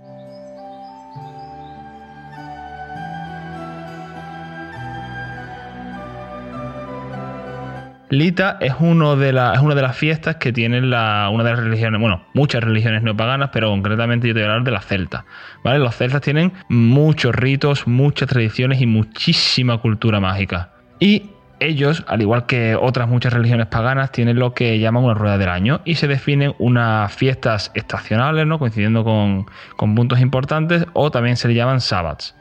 Lita 8.09 8.57
es, 8.59 8.73
una 8.79 9.15
de 9.15 9.31
las 9.33 9.97
fiestas 9.97 10.37
que 10.37 10.51
tienen 10.51 10.85
una 10.85 11.43
de 11.43 11.49
las 11.51 11.59
religiones, 11.59 12.01
bueno, 12.01 12.23
muchas 12.33 12.63
religiones 12.63 13.03
no 13.03 13.15
paganas, 13.15 13.51
pero 13.53 13.69
concretamente 13.69 14.27
yo 14.27 14.33
te 14.33 14.39
voy 14.39 14.47
a 14.47 14.51
hablar 14.51 14.65
de 14.65 14.71
las 14.71 14.85
celtas. 14.85 15.25
¿vale? 15.63 15.79
Los 15.79 15.95
celtas 15.95 16.21
tienen 16.21 16.51
muchos 16.69 17.35
ritos, 17.35 17.87
muchas 17.87 18.27
tradiciones 18.27 18.81
y 18.81 18.87
muchísima 18.87 19.77
cultura 19.77 20.19
mágica. 20.19 20.71
Y 20.99 21.29
ellos, 21.59 22.03
al 22.07 22.21
igual 22.21 22.47
que 22.47 22.75
otras 22.75 23.07
muchas 23.07 23.33
religiones 23.33 23.67
paganas, 23.67 24.11
tienen 24.11 24.39
lo 24.39 24.53
que 24.53 24.79
llaman 24.79 25.03
una 25.03 25.13
rueda 25.13 25.37
del 25.37 25.49
año 25.49 25.81
y 25.85 25.95
se 25.95 26.07
definen 26.07 26.55
unas 26.57 27.13
fiestas 27.13 27.71
estacionales, 27.75 28.47
¿no? 28.47 28.57
coincidiendo 28.57 29.03
con, 29.03 29.45
con 29.75 29.93
puntos 29.93 30.19
importantes, 30.19 30.85
o 30.93 31.11
también 31.11 31.37
se 31.37 31.47
le 31.47 31.53
llaman 31.53 31.79
sabbats. 31.79 32.35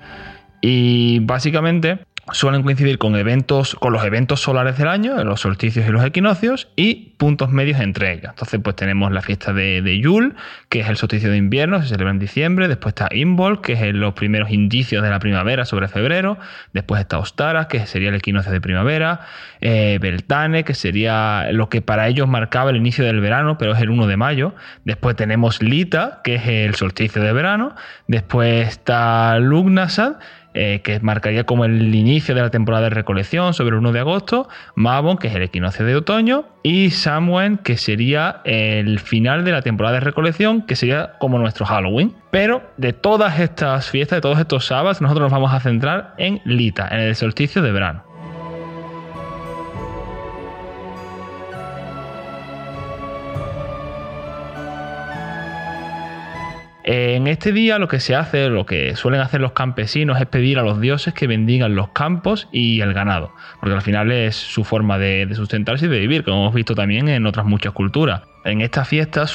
Y 0.61 1.21
básicamente 1.21 2.01
suelen 2.33 2.63
coincidir 2.63 2.99
con 2.99 3.17
eventos, 3.17 3.75
con 3.75 3.93
los 3.93 4.05
eventos 4.05 4.41
solares 4.41 4.79
del 4.79 4.89
año, 4.89 5.23
los 5.25 5.41
solsticios 5.41 5.87
y 5.87 5.91
los 5.91 6.05
equinoccios, 6.05 6.69
y 6.77 7.15
puntos 7.17 7.51
medios 7.51 7.81
entre 7.81 8.13
ellos. 8.13 8.31
Entonces, 8.31 8.61
pues 8.63 8.77
tenemos 8.77 9.13
la 9.13 9.23
fiesta 9.23 9.53
de, 9.53 9.83
de 9.83 10.01
Yule, 10.01 10.33
que 10.69 10.81
es 10.81 10.89
el 10.89 10.97
solsticio 10.97 11.31
de 11.31 11.37
invierno, 11.37 11.81
se 11.83 11.89
celebra 11.89 12.11
en 12.11 12.19
diciembre. 12.19 12.69
Después 12.69 12.93
está 12.93 13.09
Imbolc, 13.13 13.65
que 13.65 13.73
es 13.73 13.95
los 13.95 14.15
primeros 14.15 14.51
indicios 14.51 15.03
de 15.03 15.11
la 15.11 15.19
primavera 15.19 15.65
sobre 15.65 15.89
febrero. 15.89 16.39
Después 16.73 17.01
está 17.01 17.19
Ostara, 17.19 17.69
que 17.69 17.87
sería 17.87 18.11
el 18.11 18.15
equinoccio 18.15 18.53
de 18.53 18.61
primavera. 18.61 19.21
Eh, 19.61 19.99
Beltane, 20.01 20.65
que 20.65 20.75
sería 20.75 21.49
lo 21.53 21.69
que 21.69 21.83
para 21.83 22.09
ellos 22.09 22.29
marcaba 22.29 22.71
el 22.71 22.77
inicio 22.77 23.05
del 23.05 23.21
verano, 23.21 23.59
pero 23.59 23.73
es 23.73 23.81
el 23.81 23.91
1 23.91 24.07
de 24.07 24.17
mayo. 24.17 24.55
Después 24.85 25.17
tenemos 25.17 25.63
Lita, 25.63 26.21
que 26.23 26.37
es 26.37 26.47
el 26.47 26.75
solsticio 26.75 27.23
de 27.23 27.33
verano. 27.33 27.75
Después 28.07 28.69
está 28.69 29.39
Lugnasad, 29.39 30.17
eh, 30.61 30.81
que 30.83 30.99
marcaría 30.99 31.45
como 31.45 31.65
el 31.65 31.95
inicio 31.95 32.35
de 32.35 32.43
la 32.43 32.51
temporada 32.51 32.85
de 32.85 32.91
recolección 32.91 33.55
sobre 33.55 33.77
el 33.77 33.77
1 33.77 33.93
de 33.93 34.01
agosto, 34.01 34.49
Mabon, 34.75 35.17
que 35.17 35.29
es 35.29 35.35
el 35.37 35.43
equinoccio 35.43 35.87
de 35.87 35.95
otoño, 35.95 36.47
y 36.65 36.91
Samhain, 36.91 37.59
que 37.59 37.77
sería 37.77 38.41
el 38.45 38.99
final 38.99 39.45
de 39.45 39.53
la 39.53 39.63
temporada 39.63 39.95
de 39.95 40.01
recolección, 40.01 40.63
que 40.63 40.75
sería 40.75 41.13
como 41.21 41.39
nuestro 41.39 41.65
Halloween. 41.65 42.13
Pero 42.33 42.63
de 42.77 42.93
todas 42.93 43.39
estas 43.39 43.89
fiestas, 43.89 44.17
de 44.17 44.21
todos 44.21 44.41
estos 44.41 44.67
sábados, 44.67 45.01
nosotros 45.01 45.31
nos 45.31 45.33
vamos 45.33 45.55
a 45.55 45.61
centrar 45.61 46.15
en 46.19 46.41
Lita, 46.45 46.89
en 46.91 47.01
el 47.03 47.15
solsticio 47.15 47.63
de 47.63 47.71
verano. 47.71 48.08
En 56.91 57.27
este 57.27 57.53
día 57.53 57.79
lo 57.79 57.87
que 57.87 58.01
se 58.01 58.17
hace, 58.17 58.49
lo 58.49 58.65
que 58.65 58.97
suelen 58.97 59.21
hacer 59.21 59.43
los 59.43 59.53
campesinos 59.53 60.19
es 60.23 60.27
pedir 60.27 60.59
a 60.59 60.63
los 60.63 60.81
dioses 60.81 61.13
que 61.13 61.27
bendigan 61.27 61.75
los 61.75 61.91
campos 61.91 62.49
y 62.51 62.81
el 62.81 62.95
ganado, 62.95 63.31
porque 63.61 63.75
al 63.75 63.83
final 63.83 64.11
es 64.11 64.37
su 64.37 64.65
forma 64.65 64.97
de, 64.97 65.29
sustentarse 65.35 65.85
y 65.85 65.89
de 65.91 65.99
vivir, 65.99 66.25
como 66.25 66.39
hemos 66.39 66.55
visto 66.55 66.75
también 66.75 67.11
en 67.11 67.27
otras 67.27 67.45
muchas 67.45 67.75
culturas. 67.75 68.23
En 68.47 68.63
esta 68.63 68.87
fiesta 68.87 69.27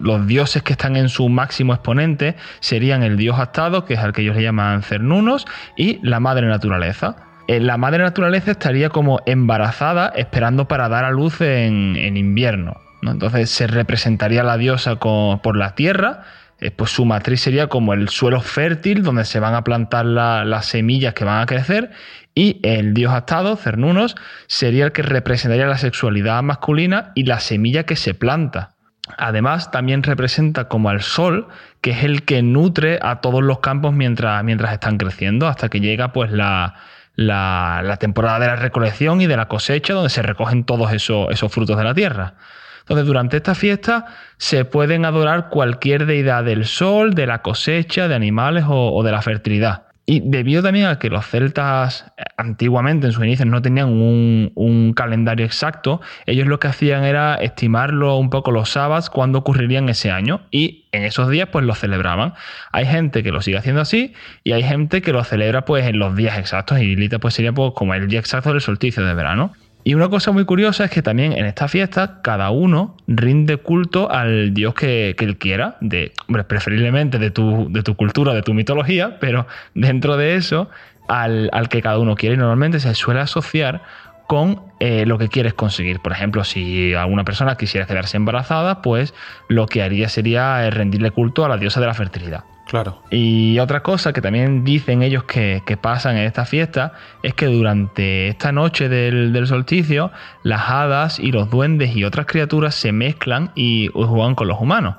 los 0.00 0.26
dioses 0.26 0.64
que 0.64 0.72
están 0.72 0.96
en 0.96 1.08
su 1.10 1.28
máximo 1.28 1.74
exponente 1.74 2.34
serían 2.58 3.04
el 3.04 3.16
dios 3.16 3.38
astado, 3.38 3.84
que 3.84 3.94
es 3.94 4.00
al 4.00 4.12
que 4.12 4.22
ellos 4.22 4.34
le 4.34 4.42
llaman 4.42 4.82
Cernunos, 4.82 5.46
y 5.76 6.00
la 6.02 6.18
madre 6.18 6.48
naturaleza. 6.48 7.14
Eh, 7.46 7.60
la 7.60 7.76
madre 7.76 8.02
naturaleza 8.02 8.50
estaría 8.50 8.88
como 8.88 9.20
embarazada 9.26 10.12
esperando 10.16 10.66
para 10.66 10.88
dar 10.88 11.04
a 11.04 11.12
luz 11.12 11.40
en, 11.40 12.16
invierno. 12.16 12.80
Entonces 13.00 13.48
se 13.50 13.68
representaría 13.68 14.42
la 14.42 14.56
diosa 14.56 14.96
por 14.96 15.56
la 15.56 15.76
tierra 15.76 16.24
eh, 16.64 16.70
pues 16.70 16.92
su 16.92 17.04
matriz 17.04 17.42
sería 17.42 17.66
como 17.66 17.92
el 17.92 18.08
suelo 18.08 18.40
fértil 18.40 19.02
donde 19.02 19.26
se 19.26 19.38
van 19.38 19.54
a 19.54 19.64
plantar 19.64 20.06
las 20.06 20.64
semillas 20.64 21.12
que 21.12 21.24
van 21.24 21.42
a 21.42 21.46
crecer 21.46 21.90
y 22.34 22.58
el 22.62 22.94
dios 22.94 23.12
astado, 23.12 23.56
Cernunos, 23.56 24.16
sería 24.46 24.86
el 24.86 24.92
que 24.92 25.02
representaría 25.02 25.66
la 25.66 25.76
sexualidad 25.76 26.42
masculina 26.42 27.12
y 27.14 27.24
la 27.24 27.40
semilla 27.40 27.84
que 27.84 27.96
se 27.96 28.14
planta. 28.14 28.70
Además, 29.18 29.70
también 29.72 30.02
representa 30.02 30.68
como 30.68 30.88
al 30.88 31.02
sol, 31.02 31.48
que 31.82 31.90
es 31.90 32.02
el 32.02 32.24
que 32.24 32.42
nutre 32.42 32.98
a 33.02 33.20
todos 33.20 33.42
los 33.42 33.58
campos 33.58 33.92
mientras, 33.92 34.42
mientras 34.42 34.72
están 34.72 34.96
creciendo, 34.96 35.46
hasta 35.46 35.68
que 35.68 35.80
llega 35.80 36.14
pues 36.14 36.32
la, 36.32 36.76
la, 37.14 37.98
temporada 38.00 38.38
de 38.38 38.46
la 38.46 38.56
recolección 38.56 39.20
y 39.20 39.26
de 39.26 39.36
la 39.36 39.48
cosecha, 39.48 39.92
donde 39.92 40.08
se 40.08 40.22
recogen 40.22 40.64
todos 40.64 40.92
esos 40.92 41.52
frutos 41.52 41.76
de 41.76 41.84
la 41.84 41.92
tierra. 41.92 42.36
Entonces, 42.84 43.06
durante 43.06 43.38
esta 43.38 43.54
fiesta 43.54 44.06
se 44.36 44.66
pueden 44.66 45.06
adorar 45.06 45.48
cualquier 45.48 46.04
deidad 46.04 46.44
del 46.44 46.66
sol, 46.66 47.14
de 47.14 47.26
la 47.26 47.40
cosecha, 47.40 48.08
de 48.08 48.14
animales 48.14 48.64
o, 48.68 49.02
de 49.02 49.10
la 49.10 49.22
fertilidad. 49.22 49.84
Y 50.06 50.20
debido 50.20 50.62
también 50.62 50.84
a 50.84 50.98
que 50.98 51.08
los 51.08 51.26
celtas 51.26 52.12
eh, 52.18 52.24
antiguamente 52.36 53.06
en 53.06 53.14
sus 53.14 53.24
inicios 53.24 53.48
no 53.48 53.62
tenían 53.62 53.88
un, 53.88 54.92
calendario 54.94 55.46
exacto, 55.46 56.02
ellos 56.26 56.46
lo 56.46 56.60
que 56.60 56.68
hacían 56.68 57.04
era 57.04 57.36
estimarlo 57.36 58.18
un 58.18 58.28
poco 58.28 58.50
los 58.50 58.68
sábados 58.68 59.08
cuando 59.08 59.38
ocurrirían 59.38 59.88
ese 59.88 60.10
año 60.10 60.42
y 60.50 60.88
en 60.92 61.04
esos 61.04 61.30
días 61.30 61.48
pues 61.50 61.64
lo 61.64 61.74
celebraban. 61.74 62.34
Hay 62.70 62.84
gente 62.84 63.22
que 63.22 63.32
lo 63.32 63.40
sigue 63.40 63.56
haciendo 63.56 63.80
así 63.80 64.12
y 64.44 64.52
hay 64.52 64.62
gente 64.62 65.00
que 65.00 65.14
lo 65.14 65.24
celebra 65.24 65.64
pues 65.64 65.86
en 65.86 65.98
los 65.98 66.14
días 66.14 66.38
exactos 66.38 66.80
y 66.80 66.96
Lita 66.96 67.18
pues 67.18 67.32
sería 67.32 67.52
pues 67.54 67.72
como 67.74 67.94
el 67.94 68.06
día 68.06 68.20
exacto 68.20 68.50
del 68.52 68.60
solsticio 68.60 69.02
de 69.06 69.14
verano. 69.14 69.54
Y 69.86 69.92
una 69.92 70.08
cosa 70.08 70.32
muy 70.32 70.46
curiosa 70.46 70.86
es 70.86 70.90
que 70.90 71.02
también 71.02 71.32
en 71.32 71.44
esta 71.44 71.68
fiesta 71.68 72.22
cada 72.22 72.50
uno 72.50 72.96
rinde 73.06 73.58
culto 73.58 74.10
al 74.10 74.54
dios 74.54 74.72
que, 74.72 75.14
él 75.18 75.36
quiera, 75.36 75.76
de, 75.82 76.12
preferiblemente 76.48 77.18
de 77.18 77.30
tu, 77.30 77.70
de 77.70 77.82
tu 77.82 77.94
cultura, 77.94 78.32
de 78.32 78.40
tu 78.40 78.54
mitología, 78.54 79.18
pero 79.20 79.46
dentro 79.74 80.16
de 80.16 80.36
eso 80.36 80.70
al, 81.06 81.50
que 81.68 81.82
cada 81.82 81.98
uno 81.98 82.14
quiere 82.14 82.36
y 82.36 82.38
normalmente 82.38 82.80
se 82.80 82.94
suele 82.94 83.20
asociar 83.20 83.82
con 84.26 84.62
eh, 84.80 85.04
lo 85.04 85.18
que 85.18 85.28
quieres 85.28 85.52
conseguir. 85.52 86.00
Por 86.00 86.12
ejemplo, 86.12 86.44
si 86.44 86.94
alguna 86.94 87.24
persona 87.24 87.56
quisiera 87.56 87.86
quedarse 87.86 88.16
embarazada, 88.16 88.80
pues 88.80 89.12
lo 89.48 89.66
que 89.66 89.82
haría 89.82 90.08
sería 90.08 90.70
rendirle 90.70 91.10
culto 91.10 91.44
a 91.44 91.48
la 91.50 91.58
diosa 91.58 91.80
de 91.80 91.86
la 91.86 91.94
fertilidad. 91.94 92.44
Claro. 92.66 93.02
Y 93.10 93.58
otra 93.58 93.82
cosa 93.82 94.12
que 94.12 94.20
también 94.20 94.64
dicen 94.64 95.02
ellos 95.02 95.24
que, 95.24 95.62
pasan 95.80 96.16
en 96.16 96.24
esta 96.24 96.46
fiesta 96.46 96.92
es 97.22 97.34
que 97.34 97.46
durante 97.46 98.28
esta 98.28 98.52
noche 98.52 98.88
del, 98.88 99.46
solsticio, 99.46 100.10
las 100.42 100.70
hadas 100.70 101.18
y 101.18 101.30
los 101.30 101.50
duendes 101.50 101.94
y 101.94 102.04
otras 102.04 102.26
criaturas 102.26 102.74
se 102.74 102.92
mezclan 102.92 103.50
y 103.54 103.90
juegan 103.92 104.34
con 104.34 104.48
los 104.48 104.60
humanos. 104.60 104.96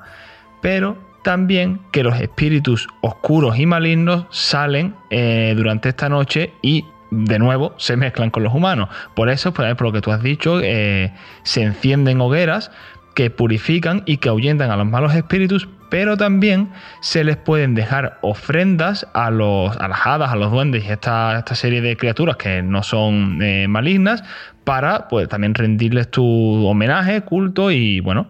Pero 0.62 0.98
también 1.24 1.82
que 1.92 2.04
los 2.04 2.20
espíritus 2.20 2.88
oscuros 3.02 3.58
y 3.58 3.66
malignos 3.66 4.26
salen 4.30 4.96
eh, 5.10 5.54
durante 5.58 5.90
esta 5.90 6.08
noche 6.08 6.54
y 6.62 6.86
de 7.10 7.40
nuevo 7.40 7.74
se 7.78 7.98
mezclan 7.98 8.30
con 8.30 8.44
los 8.44 8.54
humanos. 8.54 8.90
Por 9.16 9.30
eso, 9.30 9.54
por 9.54 9.82
lo 9.82 9.92
que 9.92 10.02
tú 10.02 10.12
has 10.12 10.22
dicho, 10.22 10.60
eh, 10.62 11.12
se 11.44 11.64
encienden 11.64 12.22
hogueras 12.22 12.72
que 13.16 13.30
purifican 13.32 14.04
y 14.06 14.18
que 14.18 14.30
ahuyentan 14.30 14.70
a 14.70 14.78
los 14.78 14.86
malos 14.86 15.16
espíritus, 15.16 15.68
pero 15.90 16.18
también 16.18 16.70
se 17.02 17.24
les 17.24 17.38
pueden 17.38 17.76
dejar 17.76 18.18
ofrendas 18.22 19.08
a, 19.14 19.30
los, 19.32 19.76
a 19.78 19.88
las 19.88 20.06
hadas, 20.06 20.32
a 20.32 20.36
los 20.36 20.52
duendes 20.52 20.86
y 20.86 20.90
esta, 20.90 21.38
esta 21.38 21.56
serie 21.56 21.82
de 21.82 21.96
criaturas 21.98 22.38
que 22.38 22.62
no 22.62 22.84
son 22.84 23.42
eh, 23.42 23.68
malignas 23.68 24.24
para 24.64 25.08
pues, 25.08 25.30
también 25.30 25.54
rendirles 25.54 26.10
tu 26.10 26.26
homenaje, 26.66 27.22
culto 27.22 27.72
y 27.72 28.00
bueno, 28.00 28.30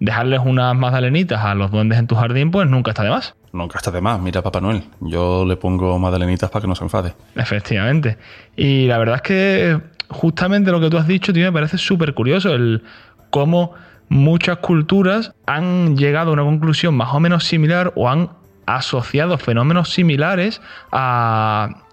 dejarles 0.00 0.40
unas 0.44 0.74
magdalenitas 0.76 1.44
a 1.44 1.54
los 1.54 1.70
duendes 1.70 1.98
en 1.98 2.06
tu 2.06 2.14
jardín 2.14 2.50
pues 2.50 2.68
nunca 2.68 2.90
está 2.90 3.04
de 3.04 3.10
más. 3.10 3.34
Nunca 3.52 3.78
está 3.78 3.90
de 3.90 4.00
más, 4.00 4.20
mira 4.20 4.42
Papá 4.42 4.60
Noel, 4.60 4.82
yo 5.00 5.44
le 5.46 5.56
pongo 5.56 5.98
magdalenitas 5.98 6.50
para 6.50 6.62
que 6.62 6.68
no 6.68 6.74
se 6.74 6.84
enfade. 6.84 7.14
Efectivamente. 7.34 8.18
Y 8.56 8.86
la 8.86 8.98
verdad 8.98 9.16
es 9.16 9.22
que 9.22 9.80
justamente 10.08 10.70
lo 10.70 10.80
que 10.80 10.90
tú 10.90 10.98
has 10.98 11.06
dicho, 11.06 11.32
tío, 11.32 11.44
me 11.44 11.52
parece 11.52 11.78
súper 11.78 12.14
curioso 12.14 12.54
el 12.54 12.82
cómo 13.30 13.74
muchas 14.08 14.58
culturas 14.58 15.34
han 15.46 15.96
llegado 15.96 16.30
a 16.30 16.32
una 16.34 16.42
conclusión 16.42 16.94
más 16.94 17.14
o 17.14 17.20
menos 17.20 17.44
similar 17.44 17.92
o 17.96 18.08
han 18.08 18.30
asociado 18.66 19.38
fenómenos 19.38 19.90
similares 19.90 20.60
a, 20.92 21.84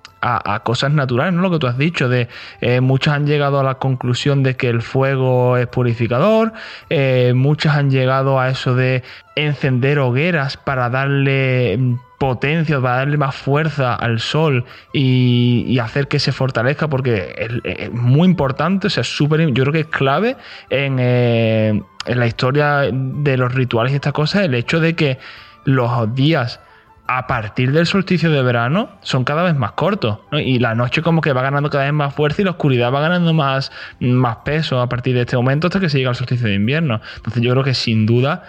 cosas 0.63 0.91
naturales, 0.91 1.35
¿no? 1.35 1.43
Lo 1.43 1.51
que 1.51 1.59
tú 1.59 1.67
has 1.67 1.77
dicho, 1.77 2.09
de 2.09 2.27
eh, 2.59 2.81
muchas 2.81 3.13
han 3.13 3.27
llegado 3.27 3.59
a 3.59 3.63
la 3.63 3.75
conclusión 3.75 4.41
de 4.41 4.55
que 4.55 4.69
el 4.69 4.81
fuego 4.81 5.55
es 5.55 5.67
purificador, 5.67 6.51
eh, 6.89 7.33
muchas 7.35 7.75
han 7.75 7.91
llegado 7.91 8.39
a 8.39 8.49
eso 8.49 8.73
de 8.73 9.03
encender 9.35 9.99
hogueras 9.99 10.57
para 10.57 10.89
darle 10.89 11.77
potencia, 12.17 12.81
para 12.81 12.97
darle 12.97 13.17
más 13.17 13.35
fuerza 13.35 13.93
al 13.93 14.19
sol 14.19 14.65
y, 14.93 15.77
hacer 15.77 16.07
que 16.07 16.17
se 16.17 16.31
fortalezca, 16.31 16.87
porque 16.87 17.61
es, 17.63 17.91
muy 17.91 18.27
importante, 18.27 18.87
o 18.87 18.89
sea, 18.89 19.03
súper, 19.03 19.45
yo 19.53 19.63
creo 19.63 19.73
que 19.73 19.81
es 19.81 19.87
clave 19.87 20.37
en, 20.71 20.97
eh, 20.99 21.83
en 22.05 22.19
la 22.19 22.27
historia 22.27 22.89
de 22.91 23.37
los 23.37 23.53
rituales 23.53 23.93
y 23.93 23.95
estas 23.95 24.13
cosas, 24.13 24.43
el 24.43 24.53
hecho 24.53 24.79
de 24.79 24.95
que 24.95 25.19
los 25.65 26.13
días 26.15 26.59
a 27.07 27.27
partir 27.27 27.71
del 27.71 27.85
solsticio 27.85 28.31
de 28.31 28.41
verano 28.41 28.89
son 29.01 29.23
cada 29.23 29.43
vez 29.43 29.55
más 29.55 29.73
cortos 29.73 30.19
y 30.31 30.57
la 30.57 30.73
noche 30.73 31.01
como 31.03 31.21
que 31.21 31.33
va 31.33 31.43
ganando 31.43 31.69
cada 31.69 31.83
vez 31.83 31.93
más 31.93 32.15
fuerza 32.15 32.41
y 32.41 32.45
la 32.45 32.51
oscuridad 32.51 32.91
va 32.91 32.99
ganando 32.99 33.31
más, 33.33 33.71
más 33.99 34.37
peso 34.37 34.81
a 34.81 34.89
partir 34.89 35.13
de 35.13 35.21
este 35.21 35.35
momento 35.35 35.67
hasta 35.67 35.79
que 35.79 35.89
se 35.89 35.99
llega 35.99 36.09
al 36.09 36.15
solsticio 36.15 36.47
de 36.47 36.55
invierno. 36.55 37.01
Entonces 37.17 37.43
yo 37.43 37.51
creo 37.51 37.63
que 37.63 37.75
sin 37.75 38.05
duda 38.05 38.43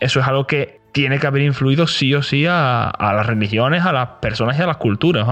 eso 0.00 0.20
es 0.20 0.26
algo 0.26 0.46
que 0.46 0.80
tiene 0.92 1.18
que 1.18 1.26
haber 1.26 1.42
influido 1.42 1.86
sí 1.86 2.14
o 2.14 2.22
sí 2.22 2.46
a, 2.48 2.92
las 2.98 3.26
religiones, 3.26 3.84
a 3.84 3.92
las 3.92 4.08
personas 4.20 4.58
y 4.58 4.62
a 4.62 4.66
las 4.66 4.78
culturas. 4.78 5.26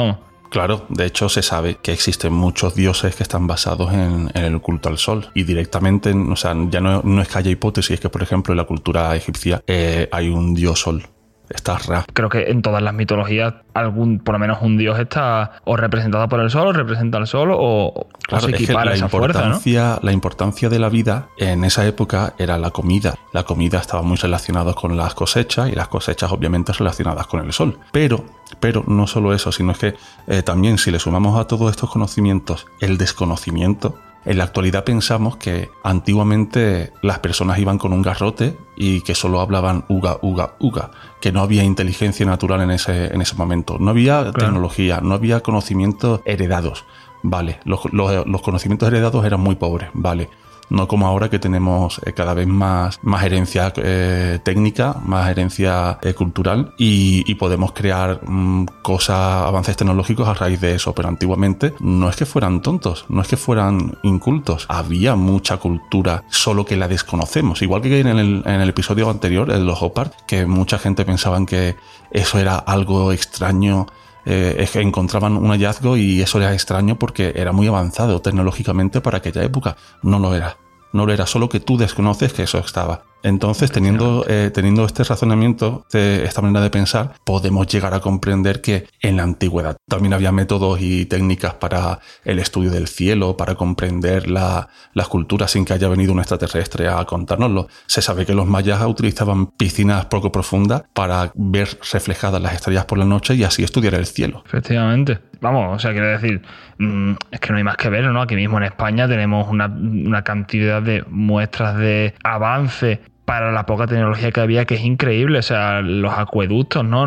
Claro, 0.57 0.87
de 0.89 1.05
hecho 1.05 1.29
se 1.29 1.43
sabe 1.43 1.77
que 1.83 1.93
existen 1.93 2.33
muchos 2.33 2.75
dioses 2.75 3.15
que 3.15 3.23
están 3.23 3.47
basados 3.47 3.93
en, 3.93 4.31
el 4.33 4.59
culto 4.63 4.89
al 4.89 4.97
sol. 4.97 5.29
Y 5.35 5.43
directamente, 5.43 6.15
o 6.15 6.35
sea, 6.35 6.57
ya 6.71 6.81
no, 6.81 7.21
es 7.21 7.29
que 7.29 7.39
haya 7.39 7.51
hipótesis, 7.51 7.91
es 7.91 8.01
que 8.01 8.09
por 8.09 8.23
ejemplo 8.23 8.55
en 8.55 8.57
la 8.57 8.65
cultura 8.65 9.15
egipcia 9.15 9.63
eh, 9.67 10.09
hay 10.11 10.31
un 10.31 10.55
dios 10.55 10.81
sol 10.81 11.07
Está. 11.49 11.79
Creo 12.13 12.29
que 12.29 12.51
en 12.51 12.63
todas 12.63 12.83
las 12.83 12.93
mitologías, 12.93 13.55
algún, 13.75 14.19
por 14.19 14.35
lo 14.35 14.39
menos 14.39 14.59
un 14.63 14.77
dios 14.77 14.99
está 14.99 15.53
o 15.65 15.77
representado 15.77 16.29
por 16.29 16.41
el 16.41 16.51
sol, 16.51 16.69
o 16.69 16.73
representa 16.73 17.19
al 17.19 17.27
sol, 17.27 17.51
o, 17.53 18.09
claro, 18.23 18.47
se 18.47 18.55
equipara 18.55 18.87
la 18.87 18.95
esa 18.95 19.05
importancia, 19.05 19.53
fuerza, 19.61 20.01
La 20.03 20.13
importancia 20.13 20.69
de 20.69 20.79
la 20.79 20.89
vida 20.89 21.29
en 21.39 21.65
esa 21.65 21.87
época 21.87 22.35
era 22.39 22.59
la 22.59 22.71
comida. 22.71 23.15
La 23.33 23.45
comida 23.45 23.79
estaba 23.79 24.03
muy 24.03 24.17
relacionada 24.17 24.75
con 24.75 24.97
las 24.97 25.15
cosechas 25.15 25.69
y 25.69 25.73
las 25.73 25.89
cosechas 25.89 26.33
obviamente 26.33 26.73
relacionadas 26.73 27.27
con 27.27 27.45
el 27.45 27.53
sol. 27.53 27.79
Pero, 27.93 28.25
pero 28.59 28.85
no 28.87 29.07
solo 29.07 29.33
eso, 29.33 29.53
sino 29.53 29.73
es 29.73 29.79
que 29.79 29.95
eh, 30.27 30.43
también 30.43 30.79
si 30.79 30.91
le 30.91 30.99
sumamos 30.99 31.39
a 31.39 31.47
todos 31.47 31.71
estos 31.71 31.91
conocimientos 31.91 32.67
el 32.81 32.99
desconocimiento, 32.99 33.99
en 34.27 34.39
la 34.39 34.45
actualidad 34.45 34.85
pensamos 34.85 35.37
que 35.37 35.71
antiguamente 35.85 36.93
las 37.01 37.21
personas 37.21 37.59
iban 37.59 37.79
con 37.79 37.93
un 37.93 38.03
garrote 38.03 38.59
y 38.77 39.01
que 39.03 39.15
solo 39.15 39.41
hablaban 39.41 39.85
uga, 39.89 40.19
uga, 40.21 40.57
uga, 40.59 40.91
que 41.21 41.33
no 41.33 41.41
había 41.41 41.63
inteligencia 41.63 42.27
natural 42.27 42.61
en 42.61 42.73
ese, 42.73 43.15
en 43.15 43.23
ese 43.23 43.37
momento, 43.37 43.79
no 43.79 43.91
había 43.91 44.33
tecnología, 44.33 45.01
no 45.01 45.15
había 45.15 45.41
conocimientos 45.41 46.21
heredados. 46.25 46.85
Vale, 47.23 47.61
los, 47.65 47.81
los 47.93 48.43
conocimientos 48.43 48.89
heredados 48.89 49.25
eran 49.25 49.41
muy 49.41 49.55
pobres, 49.55 49.91
vale 49.95 50.29
no 50.71 50.89
como 50.89 51.07
ahora 51.07 51.31
que 51.31 51.39
tenemos 51.39 52.01
eh, 52.05 52.13
cada 52.13 52.35
vez 52.35 52.47
más, 52.47 52.99
más 53.03 53.25
herencia 53.25 53.73
eh, 53.77 54.39
técnica, 54.43 54.97
más 55.05 55.29
herencia 55.29 55.99
eh, 56.03 56.15
cultural 56.15 56.75
y, 56.79 57.35
podemos 57.37 57.73
crear 57.73 58.21
mm, 58.27 58.65
cosas, 58.83 59.45
avances 59.47 59.77
tecnológicos 59.77 60.27
a 60.27 60.33
raíz 60.33 60.59
de 60.59 60.75
eso, 60.75 60.95
pero 60.95 61.09
antiguamente 61.09 61.75
no 61.81 62.09
es 62.09 62.17
que 62.17 62.25
fueran 62.25 62.63
tontos, 62.63 63.05
no 63.11 63.21
es 63.21 63.29
que 63.29 63.37
fueran 63.37 63.99
incultos, 64.03 64.65
había 64.71 65.17
mucha 65.17 65.59
cultura, 65.59 66.25
solo 66.31 66.65
que 66.65 66.77
la 66.77 66.89
desconocemos, 66.89 67.61
igual 67.61 67.83
que 67.83 68.01
en 68.01 68.07
el, 68.09 68.69
episodio 68.69 69.11
anterior, 69.11 69.51
el 69.51 69.67
los 69.67 69.83
Hopard, 69.83 70.13
que 70.27 70.47
mucha 70.47 70.79
gente 70.79 71.05
pensaba 71.05 71.45
que 71.45 71.77
eso 72.11 72.39
era 72.39 72.57
algo 72.57 73.13
extraño 73.13 73.87
que 74.27 74.81
encontraban 74.81 75.37
un 75.37 75.51
hallazgo 75.51 75.97
y 75.97 76.21
eso 76.21 76.39
era 76.39 76.53
extraño 76.53 76.99
porque 76.99 77.33
era 77.37 77.53
muy 77.53 77.69
avanzado 77.69 78.21
tecnológicamente 78.21 79.01
para 79.01 79.19
aquella 79.19 79.43
época. 79.45 79.77
No 80.03 80.19
lo 80.19 80.35
era. 80.35 80.59
No 80.93 81.07
lo 81.07 81.13
era, 81.13 81.27
solo 81.27 81.49
que 81.49 81.61
tú 81.61 81.79
desconoces 81.79 82.33
que 82.33 82.43
eso 82.43 82.59
estaba. 82.59 83.05
Entonces, 83.23 83.73
teniendo, 83.73 84.25
eh, 84.29 84.51
teniendo 84.53 84.85
este 84.85 85.03
razonamiento, 85.05 85.87
esta 85.93 86.43
manera 86.43 86.61
de 86.61 86.71
pensar, 86.71 87.15
podemos 87.25 87.67
llegar 87.67 87.95
a 87.95 88.01
comprender 88.01 88.61
que 88.61 88.87
en 89.01 89.17
la 89.17 89.25
antigüedad 89.25 89.77
también 89.89 90.13
había 90.15 90.33
métodos 90.33 90.81
y 90.81 91.07
técnicas 91.07 91.55
para 91.55 91.99
el 92.25 92.39
estudio 92.39 92.71
del 92.71 92.87
cielo, 92.87 93.37
para 93.37 93.55
comprender 93.55 94.29
la, 94.29 94.69
las 94.95 95.09
culturas 95.09 95.51
sin 95.51 95.65
que 95.65 95.73
haya 95.73 95.89
venido 95.89 96.13
un 96.13 96.19
extraterrestre 96.19 96.89
a 96.89 97.05
contárnoslo. 97.05 97.69
Se 97.87 98.03
sabe 98.03 98.27
que 98.27 98.35
los 98.35 98.47
mayas 98.47 98.81
utilizaban 98.83 99.47
piscinas 99.47 100.07
poco 100.07 100.31
profundas 100.31 100.85
para 100.93 101.33
ver 101.35 101.69
reflejadas 101.93 102.41
las 102.41 102.55
estrellas 102.55 102.85
por 102.85 102.99
la 102.99 103.05
noche 103.05 103.35
y 103.35 103.45
así 103.45 103.65
estudiar 103.65 103.95
el 103.95 104.07
cielo. 104.07 104.43
Efectivamente. 104.47 105.19
Vamos, 105.41 105.77
o 105.77 105.79
sea, 105.79 105.93
quiero 105.93 106.09
decir, 106.09 106.41
mm, 106.79 107.13
es 107.31 107.41
que 107.41 107.51
no 107.51 107.59
hay 107.59 107.65
más 107.65 107.77
que 107.77 107.91
ver, 107.91 108.05
¿no? 108.05 108.23
Aquí 108.23 108.37
mismo 108.37 108.57
en 108.57 108.65
España 108.65 109.07
tenemos 109.07 109.49
una, 109.49 109.67
una 109.67 110.23
cantidad 110.23 110.81
de 110.81 111.05
muestras 111.09 111.77
de 111.77 112.15
avance 112.25 113.01
para 113.27 113.53
la 113.53 113.67
poca 113.67 113.87
tecnología 113.87 114.31
que 114.31 114.41
había, 114.41 114.65
que 114.65 114.77
es 114.77 114.81
increíble. 114.83 115.41
O 115.41 115.43
sea, 115.43 115.83
los 115.83 116.15
acueductos, 116.15 116.85
¿no? 116.85 117.07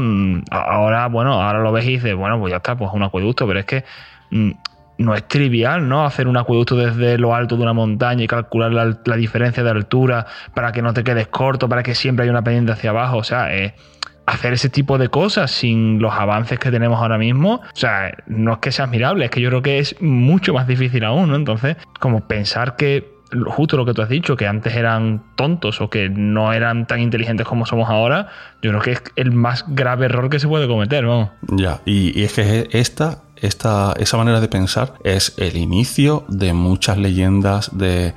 Ahora, 0.52 1.08
bueno, 1.08 1.42
ahora 1.42 1.60
lo 1.60 1.72
ves 1.72 1.86
y 1.86 1.92
dices, 1.94 2.16
bueno, 2.16 2.40
pues 2.40 2.52
ya 2.52 2.58
está, 2.58 2.78
pues 2.78 2.92
un 2.94 3.02
acueducto, 3.02 3.48
pero 3.48 3.60
es 3.60 3.66
que 3.66 3.86
mm, 4.30 4.52
no 5.00 5.16
es 5.16 5.28
trivial, 5.28 5.88
¿no? 5.88 6.06
Hacer 6.06 6.28
un 6.28 6.36
acueducto 6.36 6.76
desde 6.76 7.18
lo 7.18 7.34
alto 7.34 7.56
de 7.56 7.64
una 7.64 7.74
montaña 7.74 8.26
y 8.26 8.28
calcular 8.28 8.72
la, 8.74 9.16
diferencia 9.16 9.64
de 9.64 9.70
altura 9.72 10.28
para 10.54 10.74
que 10.74 10.82
no 10.82 10.94
te 10.94 11.06
quedes 11.06 11.30
corto, 11.30 11.70
para 11.70 11.84
que 11.84 11.96
siempre 11.96 12.24
haya 12.24 12.32
una 12.32 12.44
pendiente 12.44 12.74
hacia 12.74 12.90
abajo. 12.90 13.18
O 13.18 13.24
sea, 13.24 13.50
hacer 14.26 14.54
ese 14.54 14.70
tipo 14.70 14.98
de 14.98 15.08
cosas 15.08 15.52
sin 15.52 16.02
los 16.02 16.14
avances 16.14 16.60
que 16.60 16.70
tenemos 16.70 17.00
ahora 17.00 17.18
mismo, 17.18 17.62
o 17.64 17.76
sea, 17.76 18.12
no 18.28 18.54
es 18.54 18.60
que 18.60 18.74
sea 18.74 18.86
admirable, 18.86 19.26
es 19.26 19.32
que 19.32 19.40
yo 19.40 19.50
creo 19.50 19.62
que 19.62 19.80
es 19.80 20.00
mucho 20.02 20.54
más 20.54 20.68
difícil 20.68 21.06
aún, 21.06 21.30
¿no? 21.30 21.38
Entonces, 21.38 21.78
como 22.00 22.28
pensar 22.28 22.76
que 22.76 23.19
justo 23.48 23.78
lo 23.78 23.86
que 23.86 23.94
tú 23.94 24.02
has 24.02 24.10
dicho, 24.10 24.36
que 24.36 24.48
antes 24.48 24.76
eran 24.76 25.24
tontos 25.36 25.82
o 25.82 25.90
que 25.90 26.10
no 26.10 26.54
eran 26.54 26.88
tan 26.88 27.00
inteligentes 27.00 27.46
como 27.48 27.66
somos 27.66 27.90
ahora, 27.90 28.28
yo 28.62 28.72
creo 28.72 28.82
que 28.82 28.92
es 28.92 29.04
el 29.16 29.32
más 29.32 29.66
grave 29.68 30.06
error 30.06 30.30
que 30.30 30.40
se 30.40 30.48
puede 30.48 30.68
cometer, 30.68 31.06
vamos. 31.06 31.30
Ya, 31.42 31.82
y, 31.86 32.24
es 32.24 32.34
que 32.34 32.68
esta, 32.72 33.24
esta, 33.36 33.94
esa 33.98 34.18
manera 34.18 34.42
de 34.42 34.48
pensar 34.48 34.94
es 35.04 35.34
el 35.38 35.58
inicio 35.58 36.26
de 36.28 36.54
muchas 36.54 36.98
leyendas 36.98 37.78
de 37.78 38.14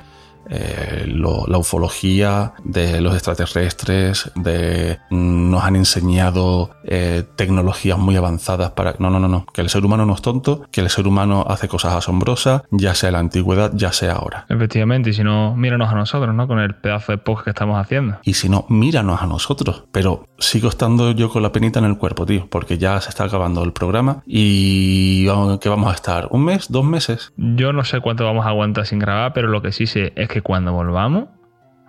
eh, 0.49 1.05
la 1.07 1.57
ufología 1.57 2.53
de 2.63 3.01
los 3.01 3.13
extraterrestres, 3.13 4.31
de 4.35 4.99
mm, 5.09 5.51
nos 5.51 5.63
han 5.63 5.75
enseñado 5.75 6.71
eh, 6.83 7.23
tecnologías 7.35 7.97
muy 7.97 8.15
avanzadas 8.15 8.71
para... 8.71 8.95
No, 8.99 9.09
no, 9.09 9.19
no, 9.19 9.27
no, 9.27 9.45
que 9.53 9.61
el 9.61 9.69
ser 9.69 9.85
humano 9.85 10.05
no 10.05 10.13
es 10.13 10.21
tonto, 10.21 10.65
que 10.71 10.81
el 10.81 10.89
ser 10.89 11.07
humano 11.07 11.45
hace 11.47 11.67
cosas 11.67 11.93
asombrosas, 11.93 12.63
ya 12.71 12.93
sea 12.95 13.09
en 13.09 13.13
la 13.13 13.19
antigüedad, 13.19 13.71
ya 13.73 13.91
sea 13.91 14.13
ahora. 14.13 14.45
Efectivamente, 14.49 15.09
y 15.09 15.13
si 15.13 15.23
no, 15.23 15.55
míranos 15.55 15.91
a 15.91 15.95
nosotros, 15.95 16.33
¿no? 16.33 16.47
Con 16.47 16.59
el 16.59 16.75
pedazo 16.75 17.11
de 17.11 17.17
podcast 17.17 17.45
que 17.45 17.49
estamos 17.51 17.79
haciendo. 17.79 18.17
Y 18.23 18.33
si 18.33 18.49
no, 18.49 18.65
míranos 18.69 19.21
a 19.21 19.27
nosotros. 19.27 19.85
Pero 19.91 20.27
sigo 20.37 20.69
estando 20.69 21.11
yo 21.11 21.29
con 21.29 21.43
la 21.43 21.51
penita 21.51 21.79
en 21.79 21.85
el 21.85 21.97
cuerpo, 21.97 22.25
tío, 22.25 22.47
porque 22.49 22.77
ya 22.77 22.99
se 23.01 23.09
está 23.09 23.25
acabando 23.25 23.63
el 23.63 23.73
programa 23.73 24.23
y 24.25 25.25
que 25.59 25.69
vamos 25.69 25.91
a 25.91 25.95
estar 25.95 26.27
un 26.31 26.45
mes, 26.45 26.67
dos 26.69 26.83
meses. 26.83 27.33
Yo 27.37 27.73
no 27.73 27.83
sé 27.83 27.99
cuánto 28.01 28.25
vamos 28.25 28.45
a 28.45 28.49
aguantar 28.49 28.85
sin 28.85 28.99
grabar, 28.99 29.33
pero 29.33 29.47
lo 29.47 29.61
que 29.61 29.71
sí 29.71 29.87
sé 29.87 30.13
es 30.15 30.27
que 30.27 30.32
cuando 30.41 30.73
volvamos, 30.73 31.25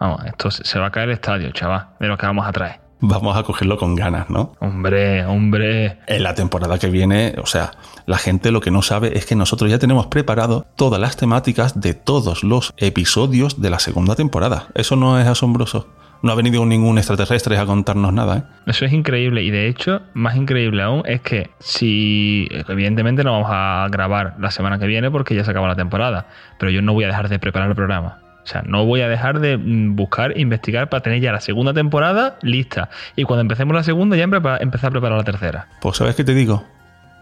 vamos, 0.01 0.25
esto 0.27 0.51
se 0.51 0.79
va 0.79 0.87
a 0.87 0.91
caer 0.91 1.09
el 1.09 1.15
estadio, 1.15 1.51
chaval, 1.53 1.89
de 2.01 2.09
lo 2.09 2.17
que 2.17 2.27
vamos 2.27 2.47
a 2.47 2.53
traer. 2.53 2.81
Vamos 3.01 3.37
a 3.37 3.43
cogerlo 3.43 3.77
con 3.77 3.97
ganas, 3.97 4.31
¿no? 4.31 4.53
Hombre, 4.61 5.27
hombre. 5.27 5.99
En 6.07 6.23
la 6.23 6.35
temporada 6.35 6.79
que 6.79 6.89
viene, 6.89 7.35
o 7.43 7.47
sea, 7.47 7.73
la 8.07 8.17
gente 8.17 8.51
lo 8.51 8.61
que 8.61 8.71
no 8.71 8.81
sabe 8.81 9.19
es 9.19 9.27
que 9.27 9.37
nosotros 9.37 9.71
ya 9.71 9.79
tenemos 9.79 10.07
preparado 10.07 10.67
todas 10.77 11.01
las 11.01 11.17
temáticas 11.17 11.79
de 11.81 11.93
todos 11.93 12.45
los 12.45 12.73
episodios 12.79 13.61
de 13.61 13.71
la 13.71 13.79
segunda 13.79 14.15
temporada. 14.15 14.69
¿Eso 14.75 14.97
no 14.97 15.21
es 15.21 15.27
asombroso? 15.27 15.87
no 16.25 16.33
ha 16.33 16.37
venido 16.37 16.65
ningún 16.65 16.97
extraterrestre 16.97 17.59
a 17.59 17.67
contarnos 17.67 18.11
nada. 18.11 18.39
¿eh? 18.39 18.43
Eso 18.67 18.87
es 18.87 18.95
increíble 18.95 19.43
y 19.43 19.51
de 19.51 19.69
hecho, 19.69 20.01
más 20.15 20.37
increíble 20.37 20.83
aún 20.83 21.03
es 21.05 21.21
que 21.21 21.51
si, 21.59 22.49
evidentemente 22.67 23.23
no 23.25 23.33
vamos 23.33 23.51
a 23.53 23.87
grabar 23.91 24.35
la 24.39 24.51
semana 24.51 24.79
que 24.79 24.87
viene 24.87 25.11
porque 25.11 25.35
ya 25.35 25.45
se 25.45 25.51
acaba 25.51 25.69
la 25.69 25.77
temporada, 25.77 26.27
pero 26.59 26.73
yo 26.73 26.81
no 26.81 26.95
voy 26.95 27.05
a 27.05 27.09
dejar 27.09 27.29
de 27.29 27.39
preparar 27.39 27.69
el 27.69 27.75
programa. 27.75 28.24
O 28.45 28.47
sea, 28.47 28.63
no 28.63 28.85
voy 28.85 29.01
a 29.01 29.09
dejar 29.09 29.41
de 29.41 29.57
mm, 29.57 29.97
buscar, 29.97 30.39
investigar 30.39 30.89
para 30.91 31.03
tener 31.03 31.21
ya 31.21 31.33
la 31.33 31.41
segunda 31.41 31.73
temporada 31.73 32.37
lista. 32.43 32.91
Y 33.17 33.25
cuando 33.25 33.41
empecemos 33.41 33.75
la 33.75 33.83
segunda, 33.83 34.17
ya 34.17 34.25
empezar 34.25 34.89
a 34.89 34.91
preparar 34.91 35.19
la 35.19 35.25
tercera. 35.25 35.69
Pues, 35.81 35.97
¿sabes 35.97 36.15
qué 36.15 36.25
te 36.25 36.35
digo? 36.35 36.65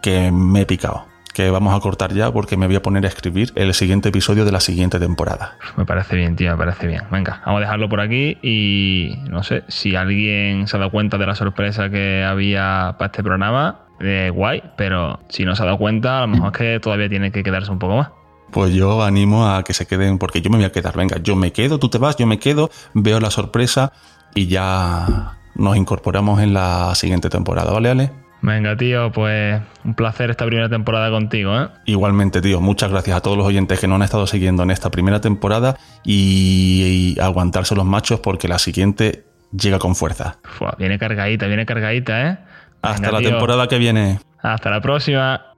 Que 0.01 0.31
me 0.31 0.61
he 0.61 0.65
picado. 0.65 1.07
Que 1.33 1.49
vamos 1.49 1.75
a 1.75 1.79
cortar 1.79 2.13
ya 2.13 2.31
porque 2.31 2.57
me 2.57 2.67
voy 2.67 2.75
a 2.75 2.81
poner 2.81 3.05
a 3.05 3.07
escribir 3.07 3.53
el 3.55 3.73
siguiente 3.73 4.09
episodio 4.09 4.45
de 4.45 4.51
la 4.51 4.59
siguiente 4.59 4.99
temporada. 4.99 5.55
Me 5.77 5.85
parece 5.85 6.15
bien, 6.15 6.35
tío, 6.35 6.51
me 6.51 6.57
parece 6.57 6.85
bien. 6.85 7.03
Venga, 7.09 7.41
vamos 7.45 7.59
a 7.59 7.61
dejarlo 7.61 7.89
por 7.89 8.01
aquí 8.01 8.37
y 8.43 9.15
no 9.29 9.41
sé, 9.41 9.63
si 9.67 9.95
alguien 9.95 10.67
se 10.67 10.75
ha 10.75 10.79
dado 10.79 10.91
cuenta 10.91 11.17
de 11.17 11.25
la 11.25 11.33
sorpresa 11.33 11.89
que 11.89 12.23
había 12.23 12.95
para 12.99 13.07
este 13.07 13.23
programa, 13.23 13.79
eh, 13.99 14.29
guay, 14.31 14.61
pero 14.77 15.21
si 15.29 15.43
no 15.43 15.55
se 15.55 15.63
ha 15.63 15.65
dado 15.65 15.79
cuenta, 15.79 16.19
a 16.19 16.21
lo 16.21 16.27
mejor 16.27 16.51
es 16.51 16.57
que 16.57 16.79
todavía 16.79 17.09
tiene 17.09 17.31
que 17.31 17.41
quedarse 17.41 17.71
un 17.71 17.79
poco 17.79 17.95
más 17.95 18.09
pues 18.53 18.73
yo 18.73 19.03
animo 19.03 19.47
a 19.47 19.63
que 19.63 19.73
se 19.73 19.87
queden, 19.87 20.19
porque 20.19 20.41
yo 20.41 20.49
me 20.49 20.57
voy 20.57 20.65
a 20.65 20.71
quedar. 20.71 20.95
Venga, 20.95 21.17
yo 21.21 21.35
me 21.35 21.51
quedo, 21.51 21.79
tú 21.79 21.89
te 21.89 21.97
vas, 21.97 22.15
yo 22.15 22.27
me 22.27 22.39
quedo, 22.39 22.69
veo 22.93 23.19
la 23.19 23.31
sorpresa 23.31 23.91
y 24.35 24.47
ya 24.47 25.37
nos 25.55 25.75
incorporamos 25.75 26.41
en 26.41 26.53
la 26.53 26.93
siguiente 26.95 27.29
temporada, 27.29 27.71
¿vale, 27.71 27.89
Ale? 27.89 28.11
Venga, 28.41 28.75
tío, 28.75 29.09
pues 29.11 29.61
un 29.85 29.93
placer 29.93 30.29
esta 30.29 30.45
primera 30.45 30.67
temporada 30.67 31.09
contigo, 31.09 31.57
¿eh? 31.57 31.69
Igualmente, 31.85 32.41
tío, 32.41 32.59
muchas 32.59 32.91
gracias 32.91 33.15
a 33.15 33.21
todos 33.21 33.37
los 33.37 33.45
oyentes 33.45 33.79
que 33.79 33.87
nos 33.87 33.95
han 33.95 34.01
estado 34.01 34.27
siguiendo 34.27 34.63
en 34.63 34.71
esta 34.71 34.91
primera 34.91 35.21
temporada 35.21 35.77
y, 36.03 37.15
aguantarse 37.21 37.73
los 37.73 37.85
machos 37.85 38.19
porque 38.19 38.49
la 38.49 38.59
siguiente 38.59 39.23
llega 39.51 39.79
con 39.79 39.95
fuerza. 39.95 40.39
viene 40.77 40.99
cargadita, 40.99 41.47
viene 41.47 41.65
cargadita, 41.65 42.29
¿eh? 42.29 42.37
Hasta 42.81 43.11
la 43.13 43.21
temporada 43.21 43.67
que 43.67 43.77
viene. 43.77 44.19
Hasta 44.41 44.69
la 44.69 44.81
próxima. 44.81 45.52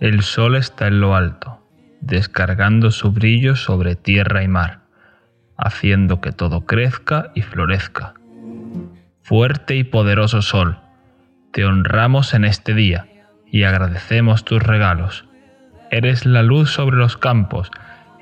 El 0.00 0.22
sol 0.22 0.56
está 0.56 0.88
en 0.88 1.00
lo 1.00 1.14
alto, 1.14 1.64
descargando 2.00 2.90
su 2.90 3.12
brillo 3.12 3.54
sobre 3.54 3.94
tierra 3.94 4.42
y 4.42 4.48
mar, 4.48 4.80
haciendo 5.56 6.20
que 6.20 6.32
todo 6.32 6.66
crezca 6.66 7.30
y 7.34 7.42
florezca. 7.42 8.14
Fuerte 9.22 9.76
y 9.76 9.84
poderoso 9.84 10.42
sol, 10.42 10.80
te 11.52 11.64
honramos 11.64 12.34
en 12.34 12.44
este 12.44 12.74
día 12.74 13.06
y 13.46 13.62
agradecemos 13.62 14.44
tus 14.44 14.62
regalos. 14.62 15.24
Eres 15.90 16.26
la 16.26 16.42
luz 16.42 16.70
sobre 16.70 16.96
los 16.96 17.16
campos 17.16 17.70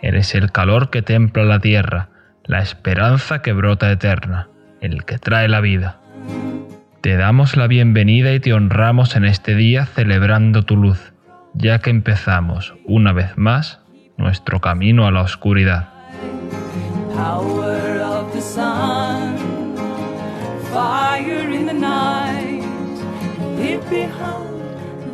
Eres 0.03 0.35
el 0.35 0.51
calor 0.51 0.91
que 0.91 1.03
templa 1.03 1.45
la 1.45 1.61
tierra, 1.61 2.09
la 2.51 2.59
esperanza 2.59 3.43
que 3.43 3.53
brota 3.53 3.93
eterna, 3.93 4.49
el 4.81 5.05
que 5.05 5.21
trae 5.21 5.47
la 5.47 5.61
vida. 5.61 5.99
Te 7.01 7.17
damos 7.17 7.57
la 7.57 7.69
bienvenida 7.69 8.35
y 8.35 8.41
te 8.41 8.53
honramos 8.53 9.15
en 9.15 9.25
este 9.25 9.55
día 9.55 9.87
celebrando 9.87 10.65
tu 10.65 10.77
luz, 10.77 11.13
ya 11.55 11.79
que 11.79 11.91
empezamos, 11.91 12.75
una 12.85 13.13
vez 13.13 13.39
más, 13.39 13.79
nuestro 14.17 14.61
camino 14.61 15.07
a 15.07 15.13
la 15.13 15.23
oscuridad. 15.23 15.91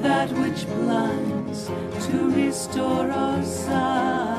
that 0.02 0.30
which 0.38 0.66
to 2.06 2.30
restore 2.30 3.10
our 3.10 3.42
sight. 3.42 4.35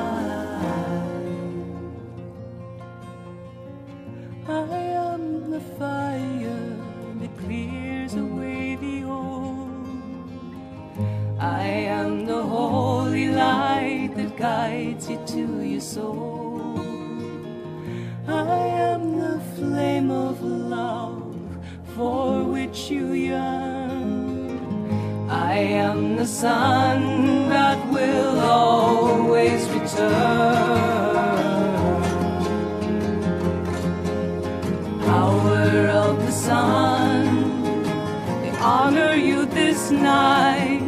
I 4.50 4.78
am 4.78 5.50
the 5.50 5.60
fire 5.60 6.76
that 7.20 7.38
clears 7.38 8.14
away 8.14 8.76
the 8.76 9.04
old. 9.04 10.30
I 11.38 11.64
am 11.64 12.24
the 12.24 12.42
holy 12.42 13.28
light 13.28 14.12
that 14.16 14.38
guides 14.38 15.10
you 15.10 15.20
to 15.26 15.62
your 15.62 15.82
soul. 15.82 16.80
I 18.26 18.56
am 18.88 19.18
the 19.18 19.38
flame 19.56 20.10
of 20.10 20.42
love 20.42 21.36
for 21.94 22.42
which 22.42 22.90
you 22.90 23.12
yearn. 23.12 24.58
I 25.28 25.56
am 25.58 26.16
the 26.16 26.26
sun 26.26 27.50
that 27.50 27.86
will 27.92 28.40
always 28.40 29.68
return. 29.68 30.57
Night. 39.90 40.82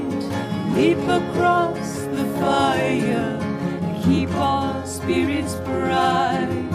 Leap 0.74 0.98
across 0.98 2.02
the 2.16 2.24
fire, 2.38 3.38
keep 4.04 4.30
our 4.34 4.86
spirits 4.86 5.54
bright. 5.56 6.68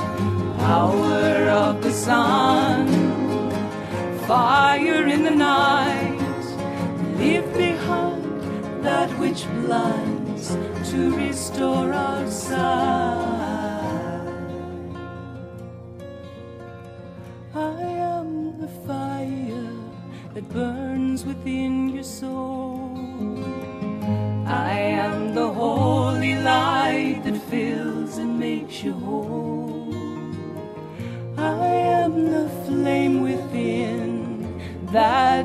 Power 0.57 1.49
of 1.49 1.81
the 1.81 1.91
sun, 1.91 2.88
fire 4.27 5.07
in 5.07 5.23
the 5.23 5.31
night. 5.31 6.19
Leave 7.17 7.51
behind 7.53 8.83
that 8.83 9.09
which 9.19 9.47
blinds 9.61 10.49
to 10.91 11.15
restore 11.15 11.93
our 11.93 12.27
sight. 12.29 13.44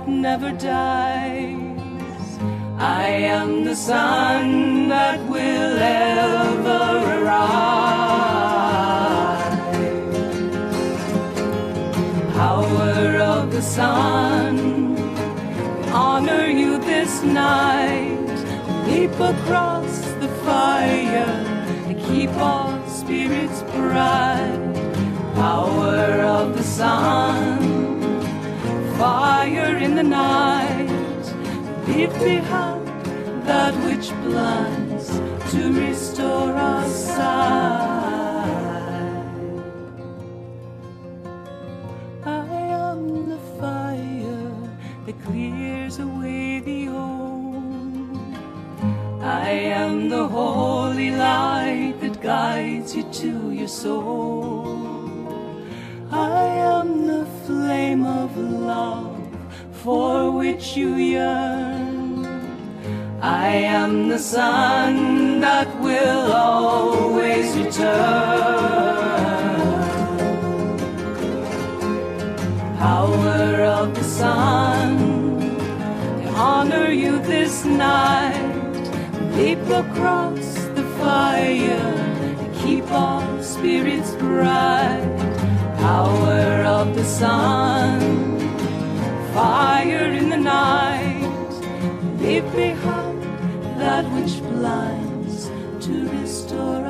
That 0.00 0.08
never 0.08 0.50
dies. 0.52 2.38
I 2.78 3.08
am 3.08 3.64
the 3.64 3.76
sun 3.76 4.88
that 4.88 5.20
will 5.28 5.78
ever 5.78 7.22
arise 7.22 7.60
power 12.34 13.18
of 13.20 13.50
the 13.52 13.62
sun. 13.62 14.96
Honor 15.92 16.46
you 16.46 16.78
this 16.78 17.22
night. 17.22 18.16
Leap 18.86 19.12
across 19.20 20.00
the 20.22 20.28
fire 20.44 21.44
to 21.88 21.94
keep 21.94 22.30
our 22.36 22.88
spirits 22.88 23.62
bright. 23.74 24.58
Power 25.34 26.22
of 26.38 26.56
the 26.56 26.62
sun, 26.62 27.49
the 30.02 30.08
night. 30.08 31.26
Leave 31.86 32.14
behind 32.20 32.86
that 33.44 33.74
which 33.84 34.08
blinds 34.24 35.08
to 35.52 35.60
restore 35.72 36.52
our 36.54 36.88
sight. 36.88 37.20
I 42.24 42.46
am 42.86 43.28
the 43.28 43.40
fire 43.60 44.52
that 45.04 45.16
clears 45.24 45.98
away 45.98 46.60
the 46.60 46.88
old. 46.88 48.16
I 49.22 49.50
am 49.82 50.08
the 50.08 50.26
holy 50.26 51.10
light 51.10 51.96
that 52.00 52.22
guides 52.22 52.96
you 52.96 53.02
to 53.20 53.50
your 53.52 53.68
soul. 53.68 54.78
I 56.10 56.46
am 56.76 57.06
the 57.06 57.26
flame 57.44 58.04
of 58.06 58.34
love 58.38 59.09
for 59.82 60.30
which 60.30 60.76
you 60.76 60.94
yearn. 60.96 62.26
I 63.20 63.48
am 63.48 64.08
the 64.08 64.18
sun 64.18 65.40
that 65.40 65.68
will 65.80 66.32
always 66.32 67.56
return 67.56 68.90
power 72.78 73.62
of 73.78 73.94
the 73.94 74.04
sun. 74.04 74.92
We 76.18 76.26
honor 76.28 76.90
you 76.90 77.18
this 77.18 77.64
night. 77.64 78.48
Leap 79.36 79.60
across 79.68 80.54
the 80.76 80.84
fire 80.98 82.00
keep 82.70 82.90
our 82.92 83.42
spirits 83.42 84.12
bright. 84.14 85.16
Power 85.78 86.62
of 86.78 86.94
the 86.94 87.04
sun, 87.04 88.29
fire 89.32 90.06
in 90.12 90.28
the 90.28 90.36
night. 90.36 91.28
Leave 92.18 92.50
behind 92.54 93.22
that 93.80 94.04
which 94.12 94.40
blinds 94.42 95.50
to 95.84 96.08
restore. 96.10 96.89